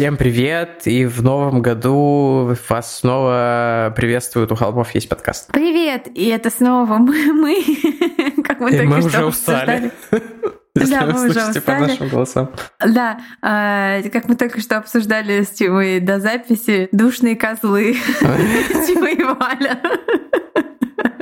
[0.00, 0.86] Всем привет!
[0.86, 4.50] И в новом году вас снова приветствуют.
[4.50, 5.52] У Холмов есть подкаст.
[5.52, 6.08] Привет!
[6.14, 7.62] И это снова мы, мы
[8.42, 9.92] как мы и мы уже устали.
[10.74, 12.50] Если да, вы мы слышите уже по нашим голосам.
[12.78, 19.22] Да, э, как мы только что обсуждали с Тимой до записи, душные козлы Тима и
[19.22, 19.82] Валя.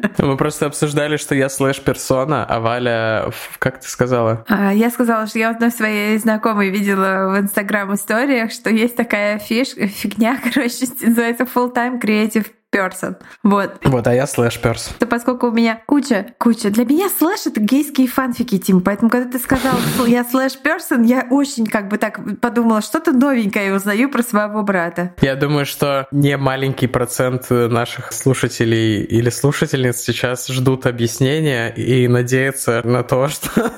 [0.19, 4.45] Мы просто обсуждали, что я слэш-персона, а Валя, как ты сказала?
[4.49, 9.69] А, я сказала, что я одной своей знакомой видела в Инстаграм-историях, что есть такая фиш,
[9.69, 13.17] фигня, короче, называется Full-Time Creative person.
[13.43, 13.79] Вот.
[13.85, 14.91] Вот, а я slash person.
[14.99, 16.71] То поскольку у меня куча, куча.
[16.71, 18.81] Для меня слэш это гейские фанфики, Тим.
[18.81, 23.13] Поэтому, когда ты сказал, что я slash person, я очень как бы так подумала, что-то
[23.13, 25.15] новенькое узнаю про своего брата.
[25.21, 32.83] Я думаю, что не маленький процент наших слушателей или слушательниц сейчас ждут объяснения и надеются
[32.85, 33.73] на то, что...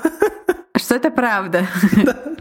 [0.76, 1.66] Что это правда.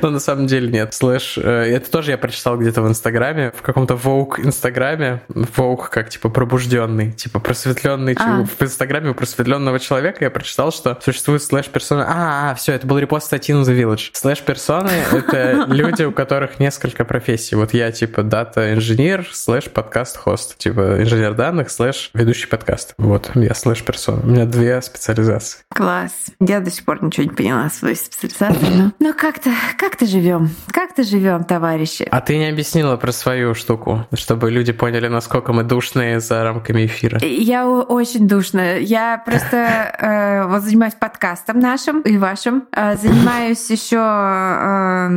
[0.00, 0.94] Но на самом деле нет.
[0.94, 5.22] Слэш, э, это тоже я прочитал где-то в Инстаграме, в каком-то Vogue Инстаграме.
[5.28, 8.16] Vogue как типа пробужденный, типа просветленный.
[8.18, 8.44] А.
[8.44, 12.06] В Инстаграме у просветленного человека я прочитал, что существует слэш персона.
[12.08, 14.10] А, а, все, это был репост статьи на The Village.
[14.12, 17.56] Слэш персоны— это люди, у которых несколько профессий.
[17.56, 20.58] Вот я типа data инженер, слэш podcast host.
[20.58, 22.94] Типа инженер данных, слэш ведущий подкаст.
[22.98, 24.22] Вот, я слэш персона.
[24.22, 25.60] У меня две специализации.
[25.74, 26.12] Класс.
[26.40, 30.50] Я до сих пор ничего не поняла своей специализации, но, но как-то как-то живем.
[30.68, 32.06] Как-то живем, товарищи.
[32.10, 36.86] А ты не объяснила про свою штуку, чтобы люди поняли, насколько мы душные за рамками
[36.86, 37.18] эфира.
[37.22, 38.78] Я очень душная.
[38.78, 39.56] Я просто
[39.98, 42.64] э, вот занимаюсь подкастом нашим и вашим.
[42.72, 45.08] Э, занимаюсь еще э,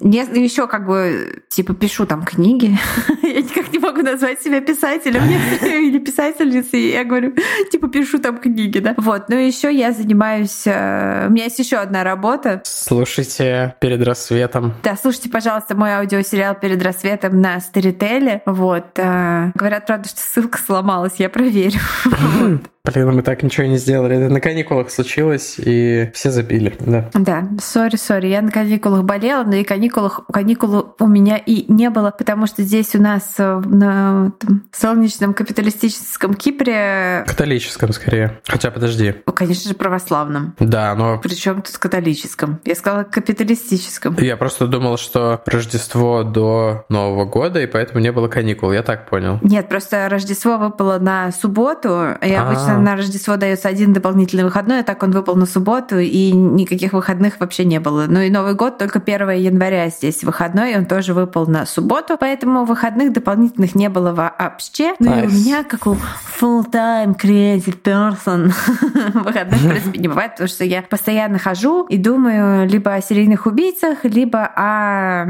[0.00, 2.78] не, еще как бы типа пишу там книги.
[3.22, 5.22] я никак не могу назвать себя писателем
[5.62, 6.92] или писательницей.
[6.92, 7.34] Я говорю,
[7.70, 8.94] типа пишу там книги, да.
[8.96, 9.28] Вот.
[9.28, 10.62] Ну еще я занимаюсь.
[10.66, 12.62] Э, у меня есть еще одна работа.
[12.64, 14.74] Слушайте, перед рассветом.
[14.82, 18.42] Да, слушайте, пожалуйста, мой аудиосериал перед рассветом на Старителе.
[18.46, 18.98] Вот.
[18.98, 21.80] Э, говорят, правда, что ссылка сломалась, я проверю.
[22.84, 24.16] Блин, мы так ничего не сделали.
[24.16, 27.10] Это на каникулах случилось, и все забили, да.
[27.14, 28.26] Да, сори, сори.
[28.26, 32.62] Я на каникулах болела, но и каникулах, каникулы у меня и не было, потому что
[32.62, 37.24] здесь у нас э, на там, солнечном капиталистическом Кипре...
[37.28, 38.40] Католическом, скорее.
[38.48, 39.14] Хотя, подожди.
[39.26, 40.56] Ну, конечно же, православном.
[40.58, 41.20] Да, но...
[41.22, 42.58] Причем тут католическом?
[42.64, 43.71] Я сказала капиталистическом.
[44.22, 48.72] Я просто думал, что Рождество до Нового года, и поэтому не было каникул.
[48.72, 49.38] Я так понял.
[49.42, 54.82] Нет, просто Рождество выпало на субботу, и обычно на Рождество дается один дополнительный выходной, а
[54.82, 58.06] так он выпал на субботу, и никаких выходных вообще не было.
[58.08, 62.16] Ну и Новый год только 1 января здесь выходной, и он тоже выпал на субботу,
[62.18, 64.94] поэтому выходных дополнительных не было вообще.
[64.98, 65.24] Ну nice.
[65.24, 65.96] и у меня, как у
[66.40, 68.52] full-time creative person,
[69.14, 73.46] выходных, в принципе, не бывает, потому что я постоянно хожу и думаю либо о серийных
[73.62, 75.26] убийцах, либо о...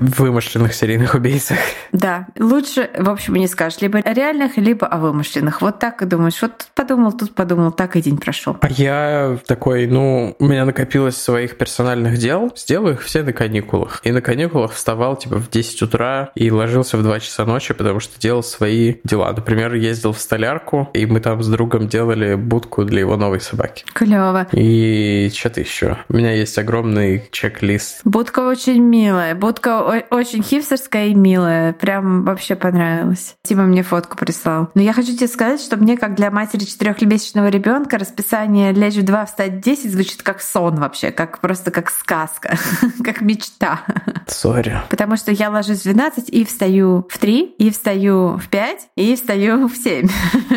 [0.00, 1.58] Вымышленных серийных убийцах.
[1.92, 5.60] Да, лучше, в общем, не скажешь, либо о реальных, либо о вымышленных.
[5.60, 6.40] Вот так и думаешь.
[6.40, 8.56] Вот подумал, тут подумал, так и день прошел.
[8.60, 14.00] А я такой, ну, у меня накопилось своих персональных дел, сделаю их все на каникулах.
[14.04, 18.00] И на каникулах вставал типа в 10 утра и ложился в 2 часа ночи, потому
[18.00, 19.32] что делал свои дела.
[19.32, 23.84] Например, ездил в столярку, и мы там с другом делали будку для его новой собаки.
[23.92, 24.46] Клево.
[24.52, 25.98] И что-то еще.
[26.08, 27.73] У меня есть огромный чек-лист.
[28.04, 29.34] Будка очень милая.
[29.34, 31.72] Будка очень хипстерская и милая.
[31.72, 33.36] Прям вообще понравилась.
[33.42, 34.70] Тима мне фотку прислал.
[34.74, 39.04] Но я хочу тебе сказать, что мне, как для матери четырехмесячного ребенка расписание лечь в
[39.04, 42.56] 2, встать в 10 звучит как сон вообще, как просто как сказка,
[43.04, 43.82] как мечта.
[44.26, 44.80] Сори.
[44.90, 49.14] Потому что я ложусь в 12 и встаю в 3, и встаю в 5, и
[49.16, 50.08] встаю в 7.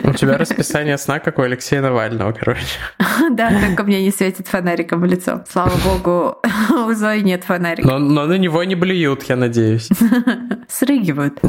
[0.03, 2.61] У тебя расписание сна, как у Алексея Навального, короче.
[3.31, 5.43] Да, только мне не светит фонариком в лицо.
[5.49, 6.37] Слава богу,
[6.87, 7.87] у Зои нет фонарика.
[7.87, 9.89] Но, но на него не блюют, я надеюсь.
[10.67, 11.39] Срыгивают.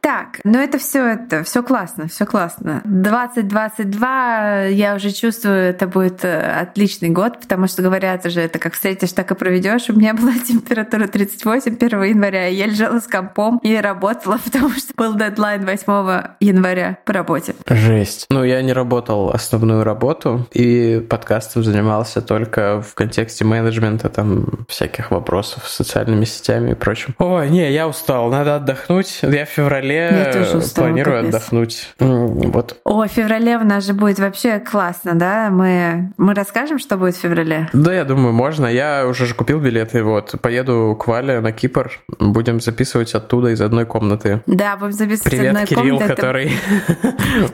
[0.00, 2.80] Так, ну это все это все классно, все классно.
[2.84, 8.74] 2022 я уже чувствую, это будет э, отличный год, потому что говорят уже, это как
[8.74, 9.90] встретишь, так и проведешь.
[9.90, 14.92] У меня была температура 38 1 января, я лежала с компом и работала, потому что
[14.96, 17.54] был дедлайн 8 января по работе.
[17.68, 18.26] Жесть.
[18.30, 25.01] Ну, я не работал основную работу и подкастом занимался только в контексте менеджмента там всяких
[25.10, 27.14] вопросов с социальными сетями и прочим.
[27.18, 29.20] Ой, не, я устал, надо отдохнуть.
[29.22, 31.34] Я в феврале я устала, планирую капец.
[31.34, 31.94] отдохнуть.
[31.98, 32.80] Вот.
[32.84, 35.50] О, в феврале у нас же будет вообще классно, да?
[35.50, 37.68] Мы, мы расскажем, что будет в феврале?
[37.72, 38.66] Да, я думаю, можно.
[38.66, 40.34] Я уже же купил билеты, вот.
[40.40, 41.90] Поеду к Вале на Кипр.
[42.18, 44.42] Будем записывать оттуда из одной комнаты.
[44.46, 46.14] Да, будем записывать Привет, из одной Кирилл, комнаты.
[46.14, 46.52] который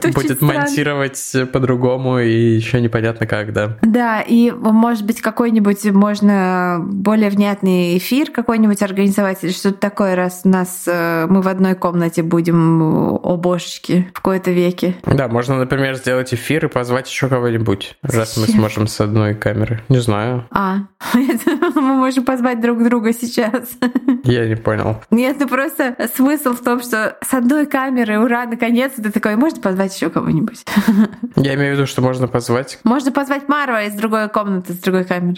[0.13, 3.77] будет монтировать по-другому и еще непонятно как, да.
[3.81, 10.41] Да, и может быть какой-нибудь можно более внятный эфир какой-нибудь организовать или что-то такое, раз
[10.43, 14.97] у нас э, мы в одной комнате будем, о божечки, в кои-то веке.
[15.05, 19.81] Да, можно, например, сделать эфир и позвать еще кого-нибудь, раз мы сможем с одной камеры.
[19.87, 20.45] Не знаю.
[20.51, 20.79] А,
[21.13, 23.69] мы можем позвать друг друга сейчас.
[24.25, 25.01] Я не понял.
[25.09, 29.61] Нет, ну просто смысл в том, что с одной камеры, ура, наконец, ты такой, можно
[29.61, 30.65] позвать еще кого-нибудь?
[31.37, 32.79] Я имею в виду, что можно позвать...
[32.83, 35.37] Можно позвать Марва из другой комнаты, с другой камеры.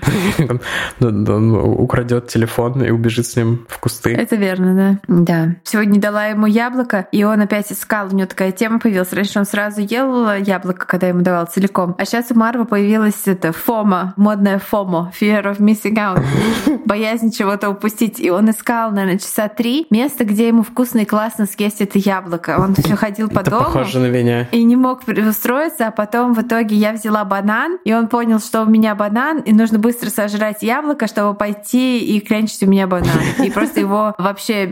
[1.00, 4.14] Он украдет телефон и убежит с ним в кусты.
[4.14, 5.24] Это верно, да.
[5.24, 5.56] Да.
[5.66, 8.08] Сегодня дала ему яблоко, и он опять искал.
[8.08, 9.12] У него такая тема появилась.
[9.12, 11.96] Раньше он сразу ел яблоко, когда ему давал целиком.
[11.98, 16.24] А сейчас у Марва появилась это фома, модная фомо, fear of missing out,
[16.86, 18.22] боязнь чего-то упустить.
[18.22, 22.58] И он искал, наверное, часа три место, где ему вкусно и классно съесть это яблоко.
[22.58, 23.66] Он все ходил по это дому.
[23.66, 24.48] похоже на меня.
[24.54, 28.62] И не мог устроиться, а потом в итоге я взяла банан, и он понял, что
[28.62, 33.10] у меня банан, и нужно быстро сожрать яблоко, чтобы пойти и клянчить у меня банан.
[33.44, 34.66] И просто его вообще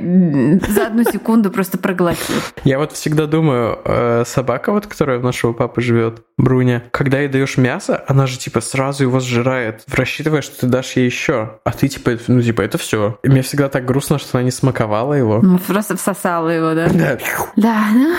[0.67, 2.35] за одну секунду просто проглотил.
[2.63, 7.27] Я вот всегда думаю, э, собака вот, которая у нашего папы живет, Бруня, когда ей
[7.27, 11.59] даешь мясо, она же типа сразу его сжирает, рассчитывая, что ты дашь ей еще.
[11.65, 13.19] А ты типа, ну типа, это все.
[13.23, 15.39] И мне всегда так грустно, что она не смаковала его.
[15.41, 16.87] Ну, просто всосала его, да?
[16.87, 17.17] Да.
[17.57, 18.15] Да, ну,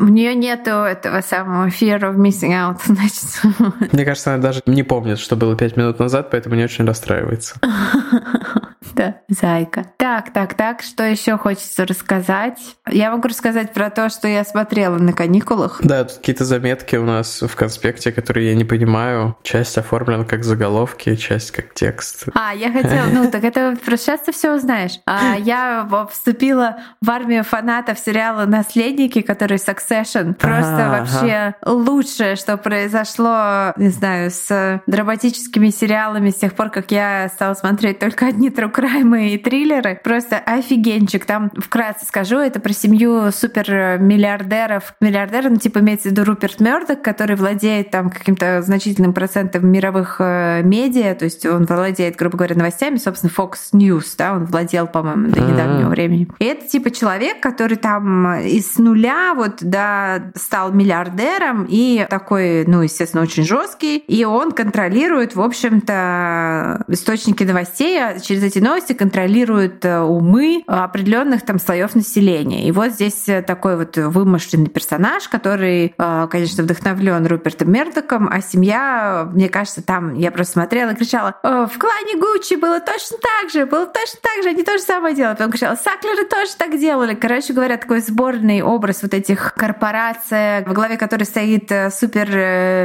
[0.00, 3.92] у нее нету этого самого fear of missing out, значит.
[3.92, 7.56] Мне кажется, она даже не помнит, что было пять минут назад, поэтому не очень расстраивается.
[8.00, 8.62] 呵呵呵
[8.98, 9.84] Да, зайка.
[9.96, 12.58] Так, так, так, что еще хочется рассказать?
[12.90, 15.78] Я могу рассказать про то, что я смотрела на каникулах.
[15.84, 19.36] Да, тут какие-то заметки у нас в конспекте, которые я не понимаю.
[19.44, 22.24] Часть оформлена как заголовки, часть как текст.
[22.34, 24.98] А, я хотела, ну так это сейчас ты все узнаешь.
[25.06, 30.34] А, я вступила в армию фанатов сериала «Наследники», который Succession.
[30.34, 36.90] Просто Ага, вообще лучшее, что произошло, не знаю, с драматическими сериалами с тех пор, как
[36.90, 40.00] я стала смотреть только одни true crime и триллеры.
[40.02, 41.24] Просто офигенчик.
[41.24, 44.94] Там вкратце скажу, это про семью супермиллиардеров.
[45.00, 50.16] Миллиардеры, ну типа имеется в виду Руперт Мёрдок, который владеет там каким-то значительным процентом мировых
[50.20, 54.86] э, медиа, то есть он владеет, грубо говоря, новостями, собственно, Fox News, да, он владел,
[54.86, 56.28] по-моему, до недавнего времени.
[56.38, 62.82] И это типа человек, который там из нуля вот, да, стал миллиардером и такой, ну,
[62.82, 69.84] естественно, очень жесткий, и он контролирует, в общем-то, источники новостей, а через эти новости контролирует
[69.84, 72.68] э, умы определенных там слоев населения.
[72.68, 79.28] И вот здесь такой вот вымышленный персонаж, который, э, конечно, вдохновлен Рупертом Мердоком, а семья,
[79.32, 83.50] мне кажется, там я просто смотрела и кричала, «Э, в клане Гуччи было точно так
[83.50, 85.34] же, было точно так же, они то же самое делали.
[85.34, 87.14] Потом кричала, Саклеры тоже так делали.
[87.16, 92.28] Короче говоря, такой сборный образ вот этих корпораций, во главе которой стоит супер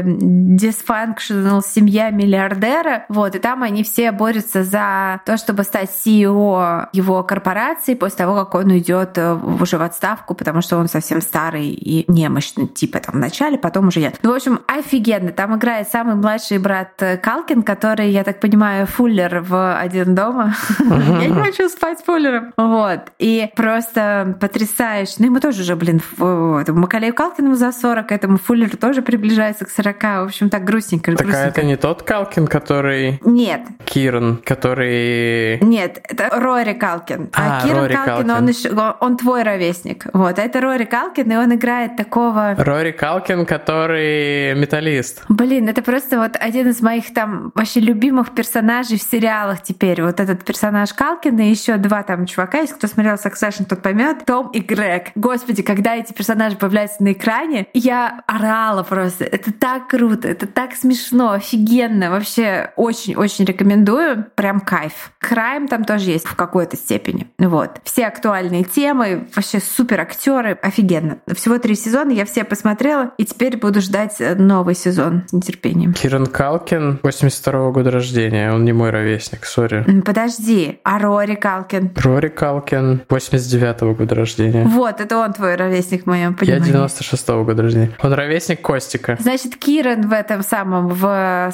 [0.03, 3.05] dysfunctional семья миллиардера.
[3.09, 8.35] Вот, и там они все борются за то, чтобы стать CEO его корпорации после того,
[8.35, 9.17] как он уйдет
[9.59, 13.87] уже в отставку, потому что он совсем старый и немощный, типа там в начале, потом
[13.87, 14.19] уже нет.
[14.21, 15.31] Ну, в общем, офигенно.
[15.31, 20.53] Там играет самый младший брат Калкин, который, я так понимаю, фуллер в «Один дома».
[20.79, 22.53] Я не хочу спать с фуллером.
[22.55, 22.99] Вот.
[23.17, 25.15] И просто потрясающе.
[25.17, 30.03] Ну, ему тоже уже, блин, Макалею Калкину за 40, этому фуллеру тоже приближается к 40.
[30.03, 31.15] В общем, так грустненько.
[31.15, 33.19] Так, а это не тот Калкин, который...
[33.23, 33.61] Нет.
[33.85, 35.62] Киран, который...
[35.63, 37.29] Нет, это Рори Калкин.
[37.33, 40.05] А, а Киран Рори Калкин, Калкин, он еще, он твой ровесник.
[40.13, 42.55] Вот, это Рори Калкин, и он играет такого...
[42.57, 45.23] Рори Калкин, который металлист.
[45.29, 50.01] Блин, это просто вот один из моих там вообще любимых персонажей в сериалах теперь.
[50.01, 54.25] Вот этот персонаж Калкин и еще два там чувака, если кто смотрел Succession, тот поймет,
[54.25, 55.11] Том и Грег.
[55.15, 59.23] Господи, когда эти персонажи появляются на экране, я орала просто.
[59.23, 62.09] Это так круто, это так смешно, офигенно.
[62.11, 64.25] Вообще очень-очень рекомендую.
[64.35, 65.11] Прям кайф.
[65.53, 67.27] Крайм там тоже есть в какой какой-то степени.
[67.39, 67.71] Вот.
[67.83, 71.17] Все актуальные темы, вообще супер актеры, офигенно.
[71.35, 75.93] Всего три сезона, я все посмотрела, и теперь буду ждать новый сезон с нетерпением.
[75.93, 79.83] Киран Калкин, 82 года рождения, он не мой ровесник, сори.
[80.05, 81.91] Подожди, а Рори Калкин?
[82.03, 84.65] Рори Калкин, 89 -го года рождения.
[84.65, 86.67] Вот, это он твой ровесник в моем понимании.
[86.67, 87.91] Я 96 -го года рождения.
[88.01, 89.17] Он ровесник Костика.
[89.19, 91.03] Значит, Киран в этом самом, в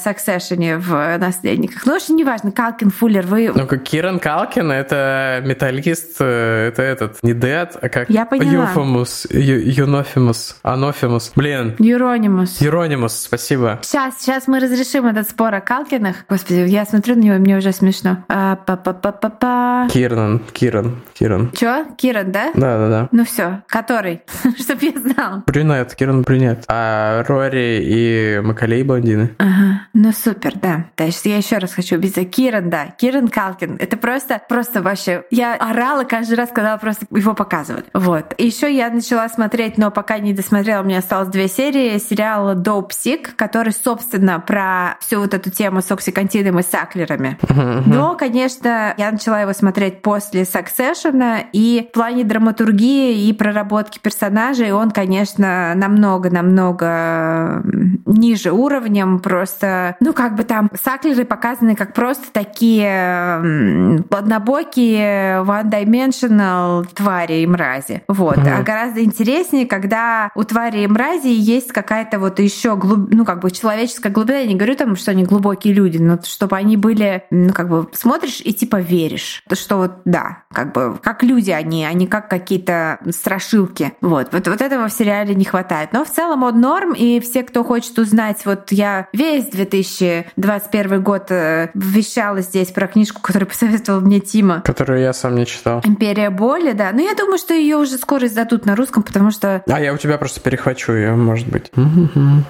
[0.05, 1.85] Succession, в «Наследниках».
[1.85, 3.51] Ну, очень неважно, Калкин, Фуллер, вы...
[3.55, 8.07] Ну, как Киран Калкин, это металлист, э, это этот, не Дед, а как...
[8.07, 8.65] Я поняла.
[8.65, 11.31] Юфомус, Юнофимус, Анофимус.
[11.35, 11.75] Блин.
[11.79, 12.61] Юронимус.
[12.61, 13.79] Юронимус, спасибо.
[13.81, 16.17] Сейчас, сейчас мы разрешим этот спор о Калкинах.
[16.29, 18.23] Господи, я смотрю на него, мне уже смешно.
[18.27, 21.51] А, па па па па па Киран, Киран, Киран.
[21.57, 21.85] Чё?
[21.97, 22.51] Киран, да?
[22.53, 23.09] Да, да, да.
[23.11, 24.21] Ну все, который?
[24.59, 25.43] Чтоб я знал.
[25.47, 26.63] Брюнет, Киран Брюнет.
[26.67, 29.31] А Рори и Макалей блондины.
[29.39, 29.87] Ага.
[29.95, 30.85] Ну супер, да.
[30.99, 32.23] Есть я еще раз хочу убедиться.
[32.23, 32.93] Киран, да.
[32.95, 33.78] Киран Калкин.
[33.79, 35.23] Это просто, просто вообще...
[35.31, 37.85] Я орала каждый раз, когда просто его показывали.
[37.93, 38.35] Вот.
[38.37, 42.55] И еще я начала смотреть, но пока не досмотрела, у меня осталось две серии сериала
[42.55, 47.39] Dope Sick, который, собственно, про всю вот эту тему с оксикантином и саклерами.
[47.85, 54.71] Но, конечно, я начала его смотреть после Succession, и в плане драматургии и проработки персонажей
[54.73, 57.63] он, конечно, намного-намного
[58.05, 59.19] ниже уровнем.
[59.19, 63.68] Просто, ну, как бы там саклеры показаны как просто такие
[64.09, 68.03] однобокие one-dimensional твари и мрази.
[68.07, 68.37] Вот.
[68.37, 68.59] Mm-hmm.
[68.59, 73.09] А гораздо интереснее, когда у твари и мрази есть какая-то вот еще глуб...
[73.11, 74.39] ну, как бы человеческая глубина.
[74.39, 77.87] Я не говорю там, что они глубокие люди, но чтобы они были, ну, как бы
[77.93, 79.43] смотришь и типа веришь.
[79.51, 83.93] Что вот, да, как бы, как люди они, они как какие-то страшилки.
[84.01, 84.29] Вот.
[84.31, 85.93] Вот, вот этого в сериале не хватает.
[85.93, 91.31] Но в целом он норм, и все, кто хочет узнать, вот я весь 2021 год
[91.31, 94.61] э, вещала здесь про книжку, которую посоветовал мне Тима.
[94.61, 95.81] Которую я сам не читал.
[95.83, 96.91] «Империя боли», да.
[96.93, 99.63] Но я думаю, что ее уже скоро издадут на русском, потому что...
[99.67, 101.71] А я у тебя просто перехвачу ее, может быть.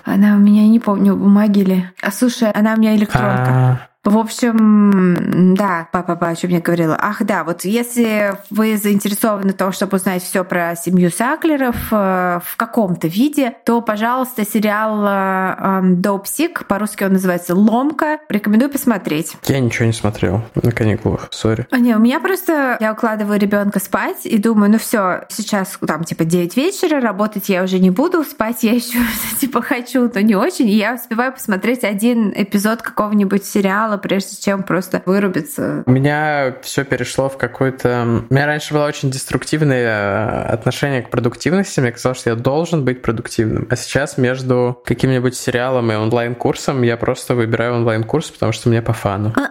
[0.03, 1.85] Она у меня, не помню, бумаги ли.
[2.01, 3.45] А слушай, она у меня электронка.
[3.47, 6.97] А, в общем, да, папа, папа, о чем я говорила.
[6.99, 12.39] Ах, да, вот если вы заинтересованы в том, чтобы узнать все про семью Саклеров э,
[12.43, 19.35] в каком-то виде, то, пожалуйста, сериал Допсик, по-русски он называется «Ломка», рекомендую посмотреть.
[19.45, 21.67] Я ничего не смотрел на каникулах, сори.
[21.69, 26.05] А не, у меня просто, я укладываю ребенка спать и думаю, ну все, сейчас там
[26.05, 28.99] типа 9 вечера, работать я уже не буду, спать я еще
[29.39, 34.37] типа хочу, но не очень, и я успеваю посмотреть один эпизод какого-нибудь сериала сериала, прежде
[34.41, 35.83] чем просто вырубиться.
[35.85, 38.23] У меня все перешло в какой-то...
[38.29, 41.79] У меня раньше было очень деструктивное э, отношение к продуктивности.
[41.79, 43.67] Мне казалось, что я должен быть продуктивным.
[43.69, 48.93] А сейчас между каким-нибудь сериалом и онлайн-курсом я просто выбираю онлайн-курс, потому что мне по
[48.93, 49.33] фану.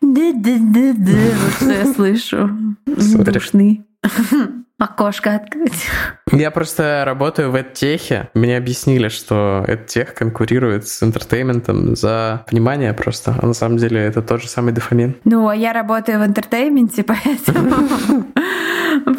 [0.00, 2.50] Да-да-да-да, вот что я слышу.
[2.86, 3.84] Душный.
[4.78, 5.86] окошко открыть.
[6.32, 8.28] Я просто работаю в эдтехе.
[8.34, 13.36] Мне объяснили, что эдтех конкурирует с entertainment ом за внимание просто.
[13.40, 15.16] А на самом деле это тот же самый дофамин.
[15.24, 18.26] Ну, а я работаю в entertainment е, поэтому...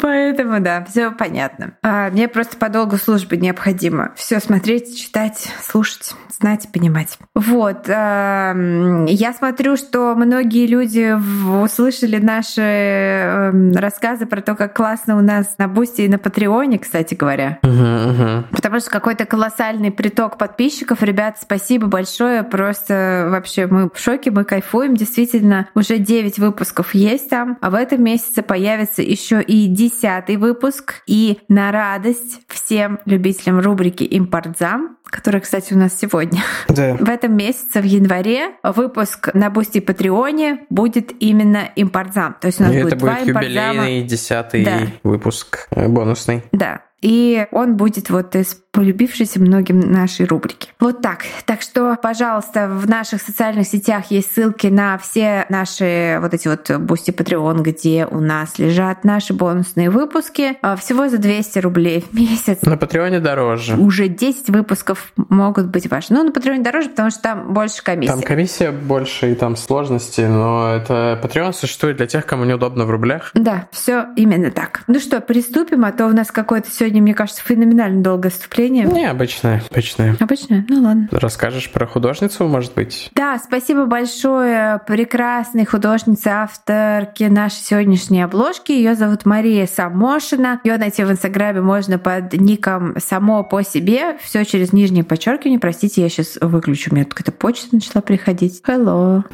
[0.02, 1.72] Поэтому, да, все понятно.
[1.82, 7.18] А мне просто по долгу службы необходимо все смотреть, читать, слушать, знать, понимать.
[7.34, 7.88] Вот.
[7.88, 11.16] Я смотрю, что многие люди
[11.62, 16.78] услышали наши эм, рассказы про то, как классно у нас на Бусти и на Патреоне,
[16.78, 17.58] кстати говоря.
[17.62, 18.44] Угу, угу.
[18.52, 21.02] Потому что какой-то колоссальный приток подписчиков.
[21.02, 22.42] Ребят, спасибо большое.
[22.42, 24.94] Просто вообще мы в шоке, мы кайфуем.
[24.94, 27.58] Действительно, уже 9 выпусков есть там.
[27.60, 31.02] А в этом месяце появится еще и десятый выпуск.
[31.06, 36.42] И на радость всем любителям рубрики «Импортзам», которая, кстати, у нас сегодня.
[36.68, 36.94] Да.
[37.00, 42.36] В этом месяце, в январе, выпуск на Бусти и Патреоне будет именно импортзам.
[42.40, 44.80] То есть у нас и будет это будет юбилейный десятый да.
[45.02, 46.42] выпуск э, бонусный.
[46.52, 46.82] Да.
[47.00, 50.68] И он будет вот из полюбившейся многим нашей рубрики.
[50.78, 51.24] Вот так.
[51.46, 56.70] Так что, пожалуйста, в наших социальных сетях есть ссылки на все наши вот эти вот
[56.78, 60.56] Бусти Patreon, где у нас лежат наши бонусные выпуски.
[60.62, 62.62] А, всего за 200 рублей в месяц.
[62.62, 63.74] На Патреоне дороже.
[63.74, 66.12] Уже 10 выпусков могут быть ваши.
[66.12, 68.12] Ну, на Патреоне дороже, потому что там больше комиссии.
[68.12, 72.90] Там комиссия больше и там сложности, но это Patreon существует для тех, кому неудобно в
[72.92, 73.32] рублях.
[73.34, 74.84] Да, все именно так.
[74.86, 78.84] Ну что, приступим, а то у нас какое-то сегодня, мне кажется, феноменально долгое вступление впечатление?
[78.84, 80.16] Не, обычное, обычное.
[80.20, 80.64] Обычное?
[80.68, 81.08] Ну ладно.
[81.10, 83.10] Расскажешь про художницу, может быть?
[83.14, 88.72] Да, спасибо большое прекрасной художнице, авторке нашей сегодняшней обложки.
[88.72, 90.60] Ее зовут Мария Самошина.
[90.64, 94.18] Ее найти в Инстаграме можно под ником «Само по себе».
[94.22, 95.58] Все через нижнее подчеркивание.
[95.58, 96.90] Простите, я сейчас выключу.
[96.90, 98.62] У меня какая-то почта начала приходить.
[98.66, 99.24] Hello.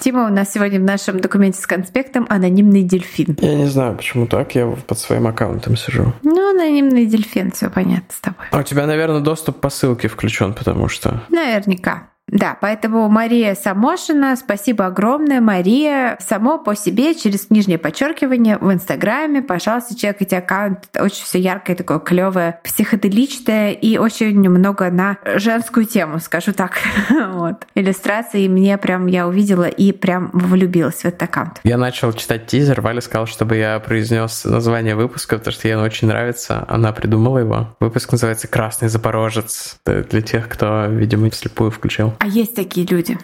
[0.00, 3.36] Тима у нас сегодня в нашем документе с конспектом анонимный дельфин.
[3.40, 4.54] Я не знаю, почему так.
[4.54, 6.12] Я под своим аккаунтом сижу.
[6.22, 8.35] Ну, анонимный дельфин, все понятно с тобой.
[8.50, 11.22] А у тебя, наверное, доступ по ссылке включен, потому что...
[11.28, 12.10] Наверняка.
[12.28, 19.42] Да, поэтому Мария Самошина, спасибо огромное, Мария, само по себе через нижнее подчеркивание в Инстаграме,
[19.42, 26.18] пожалуйста, чекайте аккаунт, очень все яркое, такое клевое, психоделичное и очень много на женскую тему,
[26.18, 26.78] скажу так.
[27.30, 27.64] вот.
[27.76, 31.60] Иллюстрации мне прям я увидела и прям влюбилась в этот аккаунт.
[31.62, 35.84] Я начал читать тизер, Валя сказала, чтобы я произнес название выпуска, потому что ей оно
[35.84, 37.76] очень нравится, она придумала его.
[37.78, 42.15] Выпуск называется «Красный Запорожец», для тех, кто, видимо, слепую включил.
[42.18, 43.18] А есть такие люди.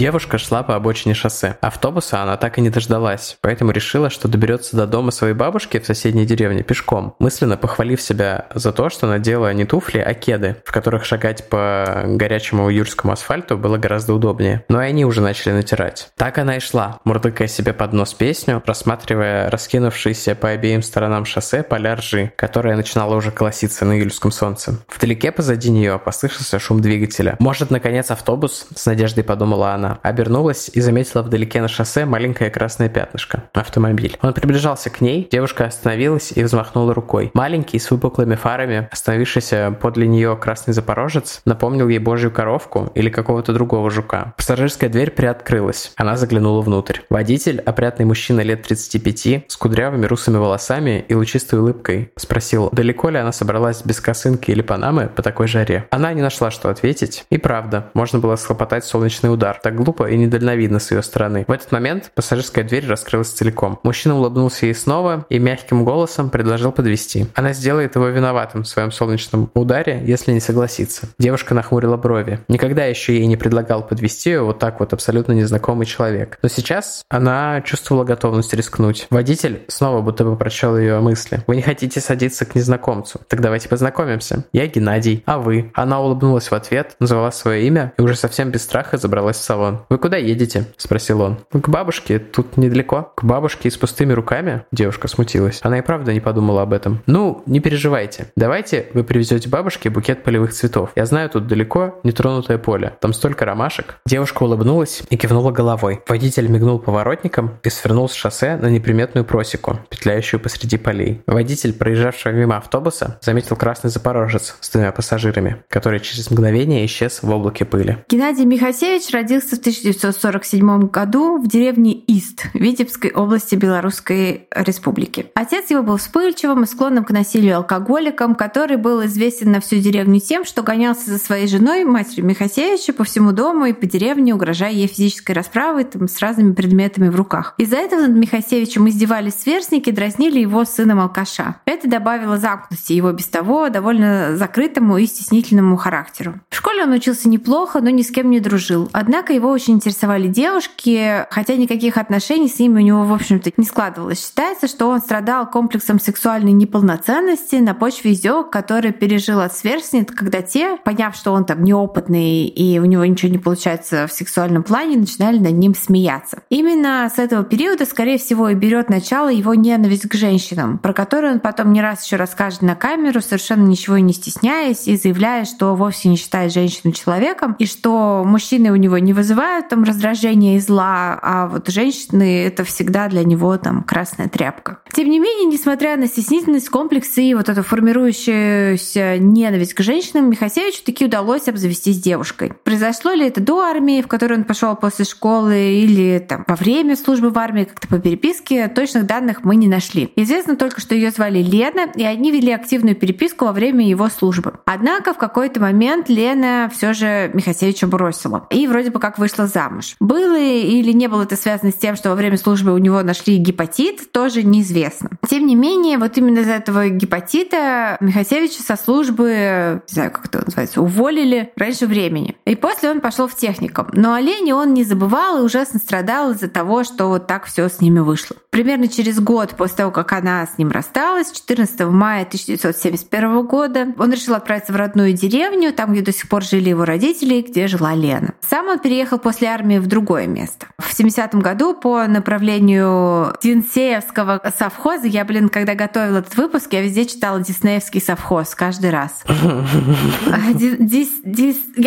[0.00, 1.58] Девушка шла по обочине шоссе.
[1.60, 5.84] Автобуса она так и не дождалась, поэтому решила, что доберется до дома своей бабушки в
[5.84, 10.72] соседней деревне пешком, мысленно похвалив себя за то, что надела не туфли, а кеды, в
[10.72, 14.64] которых шагать по горячему юрскому асфальту было гораздо удобнее.
[14.70, 16.08] Но и они уже начали натирать.
[16.16, 21.62] Так она и шла, мурлыкая себе под нос песню, рассматривая раскинувшиеся по обеим сторонам шоссе
[21.62, 24.78] поля ржи, которая начинала уже колоситься на июльском солнце.
[24.88, 27.36] Вдалеке позади нее послышался шум двигателя.
[27.38, 28.66] Может, наконец, автобус?
[28.74, 33.44] С надеждой подумала она обернулась и заметила вдалеке на шоссе маленькое красное пятнышко.
[33.52, 34.16] Автомобиль.
[34.22, 37.30] Он приближался к ней, девушка остановилась и взмахнула рукой.
[37.34, 43.52] Маленький, с выпуклыми фарами, остановившийся подле нее красный запорожец, напомнил ей божью коровку или какого-то
[43.52, 44.34] другого жука.
[44.36, 45.92] Пассажирская дверь приоткрылась.
[45.96, 47.00] Она заглянула внутрь.
[47.10, 53.18] Водитель, опрятный мужчина лет 35, с кудрявыми русыми волосами и лучистой улыбкой, спросил, далеко ли
[53.18, 55.86] она собралась без косынки или панамы по такой жаре.
[55.90, 57.24] Она не нашла, что ответить.
[57.30, 59.58] И правда, можно было схлопотать солнечный удар.
[59.62, 61.44] Так глупо и недальновидно с ее стороны.
[61.46, 63.78] В этот момент пассажирская дверь раскрылась целиком.
[63.82, 67.26] Мужчина улыбнулся ей снова и мягким голосом предложил подвести.
[67.34, 71.08] Она сделает его виноватым в своем солнечном ударе, если не согласится.
[71.18, 72.40] Девушка нахмурила брови.
[72.48, 76.38] Никогда еще ей не предлагал подвести ее вот так вот абсолютно незнакомый человек.
[76.42, 79.06] Но сейчас она чувствовала готовность рискнуть.
[79.10, 81.42] Водитель снова будто бы прочел ее мысли.
[81.46, 83.20] Вы не хотите садиться к незнакомцу?
[83.28, 84.44] Так давайте познакомимся.
[84.52, 85.70] Я Геннадий, а вы?
[85.74, 89.69] Она улыбнулась в ответ, назвала свое имя и уже совсем без страха забралась в салон.
[89.88, 91.38] «Вы куда едете?»– спросил он.
[91.52, 93.12] «К бабушке, тут недалеко».
[93.16, 95.60] «К бабушке с пустыми руками?» Девушка смутилась.
[95.62, 97.02] Она и правда не подумала об этом.
[97.06, 98.28] «Ну, не переживайте.
[98.36, 100.90] Давайте вы привезете бабушке букет полевых цветов.
[100.96, 102.96] Я знаю, тут далеко нетронутое поле.
[103.00, 103.96] Там столько ромашек».
[104.06, 106.00] Девушка улыбнулась и кивнула головой.
[106.08, 111.22] Водитель мигнул поворотником и свернул с шоссе на неприметную просеку, петляющую посреди полей.
[111.26, 117.30] Водитель, проезжавшего мимо автобуса, заметил красный запорожец с двумя пассажирами, который через мгновение исчез в
[117.30, 117.98] облаке пыли.
[118.08, 125.26] Геннадий Михасевич родился в 1947 году в деревне Ист Витебской области Белорусской Республики.
[125.34, 130.20] Отец его был вспыльчивым и склонным к насилию алкоголиком, который был известен на всю деревню
[130.20, 134.72] тем, что гонялся за своей женой, матерью Михасевича, по всему дому и по деревне, угрожая
[134.72, 137.54] ей физической расправой там, с разными предметами в руках.
[137.58, 141.56] Из-за этого над Михасевичем издевались сверстники, дразнили его сыном алкаша.
[141.64, 146.34] Это добавило замкнутости его без того довольно закрытому и стеснительному характеру.
[146.48, 148.88] В школе он учился неплохо, но ни с кем не дружил.
[148.92, 153.64] Однако его очень интересовали девушки, хотя никаких отношений с ними у него, в общем-то, не
[153.64, 154.24] складывалось.
[154.24, 160.42] Считается, что он страдал комплексом сексуальной неполноценности на почве издевок, который пережил от сверстниц, когда
[160.42, 164.98] те, поняв, что он там неопытный и у него ничего не получается в сексуальном плане,
[164.98, 166.42] начинали над ним смеяться.
[166.50, 171.34] Именно с этого периода, скорее всего, и берет начало его ненависть к женщинам, про которую
[171.34, 175.74] он потом не раз еще расскажет на камеру, совершенно ничего не стесняясь и заявляя, что
[175.74, 179.29] вовсе не считает женщину человеком и что мужчины у него не вызывают
[179.68, 184.78] там раздражения и зла, а вот женщины— это всегда для него там красная тряпка.
[184.92, 190.82] Тем не менее, несмотря на стеснительность, комплексы и вот эту формирующуюся ненависть к женщинам, Михасевичу
[190.84, 192.52] таки удалось обзавестись девушкой.
[192.64, 196.96] Произошло ли это до армии, в которую он пошел после школы, или там во время
[196.96, 200.12] службы в армии, как-то по переписке, точных данных мы не нашли.
[200.16, 204.54] Известно только, что ее звали Лена, и они вели активную переписку во время его службы.
[204.64, 208.46] Однако в какой-то момент Лена все же Михасевича бросила.
[208.50, 209.94] И вроде бы как вышла замуж.
[210.00, 213.36] Было или не было это связано с тем, что во время службы у него нашли
[213.36, 215.10] гепатит, тоже неизвестно.
[215.28, 220.42] Тем не менее, вот именно из-за этого гепатита Михасевича со службы, не знаю, как это
[220.44, 222.36] называется, уволили раньше времени.
[222.46, 223.88] И после он пошел в техникум.
[223.92, 227.68] Но о Лене он не забывал и ужасно страдал из-за того, что вот так все
[227.68, 228.36] с ними вышло.
[228.50, 234.12] Примерно через год после того, как она с ним рассталась, 14 мая 1971 года, он
[234.12, 237.94] решил отправиться в родную деревню, там, где до сих пор жили его родители, где жила
[237.94, 238.34] Лена.
[238.48, 240.66] Сам он переехал после армии в другое место.
[240.78, 247.06] В 70-м году по направлению Динсеевского совхоза, я, блин, когда готовила этот выпуск, я везде
[247.06, 249.22] читала Диснеевский совхоз каждый раз.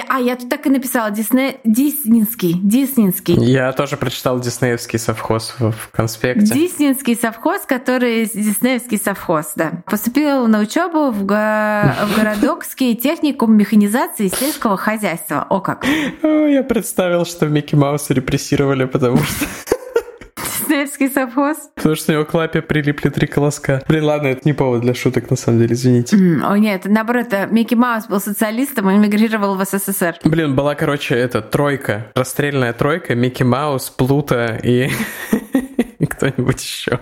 [0.10, 1.12] А, я тут так и написала.
[1.12, 3.36] Диснинский, Диснинский.
[3.36, 6.54] Я тоже прочитал Диснеевский совхоз в конспекте.
[6.54, 9.84] Диснинский совхоз, который Диснеевский совхоз, да.
[9.86, 11.36] Поступил на учебу в, го...
[11.36, 15.46] в городокский техникум механизации сельского хозяйства.
[15.50, 15.86] О как!
[16.24, 19.46] Я представил, что Микки Мауса репрессировали, потому что...
[20.74, 21.58] Диснеевский совхоз.
[21.76, 23.84] Потому что у него к лапе прилипли три колоска.
[23.88, 26.16] Блин, ладно, это не повод для шуток, на самом деле, извините.
[26.16, 30.18] Mm, о нет, наоборот, Микки Маус был социалистом и эмигрировал в СССР.
[30.24, 34.90] Блин, была, короче, это тройка, расстрельная тройка, Микки Маус, Плута и
[36.24, 37.00] кто-нибудь еще.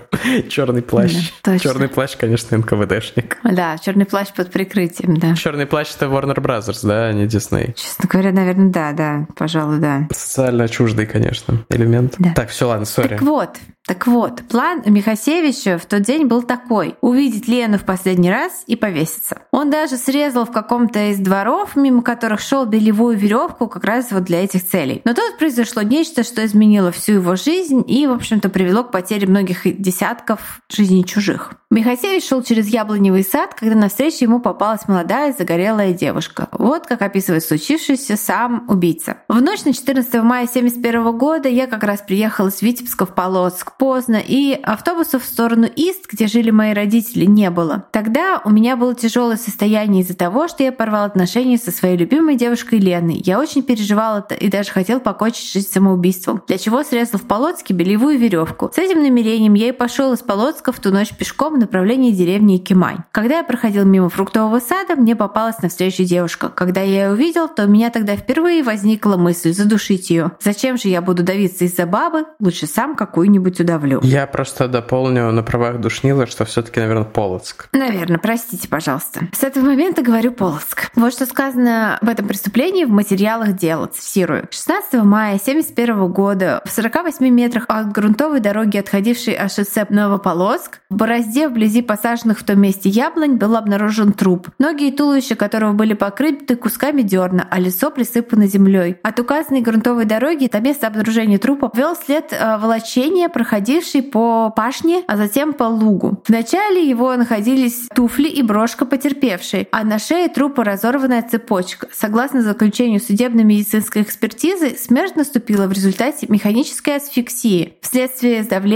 [0.50, 1.32] Черный плащ.
[1.44, 3.38] Да, Черный плащ, конечно, НКВДшник.
[3.44, 5.36] Да, черный плащ под прикрытием, да.
[5.36, 7.74] Черный плащ это Warner Brothers, да, а не Disney.
[7.76, 10.08] Честно говоря, наверное, да, да, пожалуй, да.
[10.12, 12.16] Социально чуждый, конечно, элемент.
[12.18, 12.34] Да.
[12.36, 13.10] Так, все, ладно, сори.
[13.10, 13.58] Так вот,
[13.88, 18.76] так вот, план Михасевича в тот день был такой— увидеть Лену в последний раз и
[18.76, 19.42] повеситься.
[19.52, 24.24] Он даже срезал в каком-то из дворов, мимо которых шел белевую веревку как раз вот
[24.24, 25.02] для этих целей.
[25.04, 29.11] Но тут произошло нечто, что изменило всю его жизнь и, в общем-то, привело к потере
[29.20, 31.54] многих десятков жизней чужих.
[31.72, 36.50] Михасевич шел через яблоневый сад, когда навстречу ему попалась молодая загорелая девушка.
[36.52, 39.18] Вот как описывает случившееся сам убийца.
[39.30, 43.78] В ночь на 14 мая 1971 года я как раз приехала из Витебска в Полоцк
[43.78, 47.86] поздно, и автобусов в сторону Ист, где жили мои родители, не было.
[47.92, 52.36] Тогда у меня было тяжелое состояние из-за того, что я порвал отношения со своей любимой
[52.36, 53.22] девушкой Леной.
[53.26, 57.74] Я очень переживал это и даже хотел покончить жизнь самоубийством, для чего срезал в Полоцке
[57.74, 58.70] белевую веревку.
[58.74, 63.00] С этим намерением я и пошел из Полоцка в ту ночь пешком направлении деревни Кимань.
[63.12, 66.50] Когда я проходил мимо фруктового сада, мне попалась навстречу девушка.
[66.50, 70.32] Когда я ее увидел, то у меня тогда впервые возникла мысль задушить ее.
[70.40, 72.26] Зачем же я буду давиться из-за бабы?
[72.40, 74.00] Лучше сам какую-нибудь удавлю.
[74.04, 77.70] Я просто дополню на правах душнила, что все-таки, наверное, Полоцк.
[77.74, 79.22] Наверное, простите, пожалуйста.
[79.34, 80.92] С этого момента говорю Полоцк.
[80.96, 83.88] Вот что сказано в этом преступлении в материалах дела.
[83.88, 84.48] Цитирую.
[84.52, 90.96] 16 мая 1971 года в 48 метрах от грунтовой дороги, отходившей от шоссе Новополоцк, в
[90.96, 94.50] борозде вблизи посаженных в том месте яблонь был обнаружен труп.
[94.60, 98.98] Ноги и туловище которого были покрыты кусками дерна, а лицо присыпано землей.
[99.04, 105.04] От указанной грунтовой дороги до места обнаружения трупа вел след э, волочения, проходивший по пашне,
[105.08, 106.22] а затем по лугу.
[106.28, 111.88] Вначале его находились туфли и брошка потерпевшей, а на шее трупа разорванная цепочка.
[111.94, 118.71] Согласно заключению судебно-медицинской экспертизы, смерть наступила в результате механической асфиксии вследствие сдавления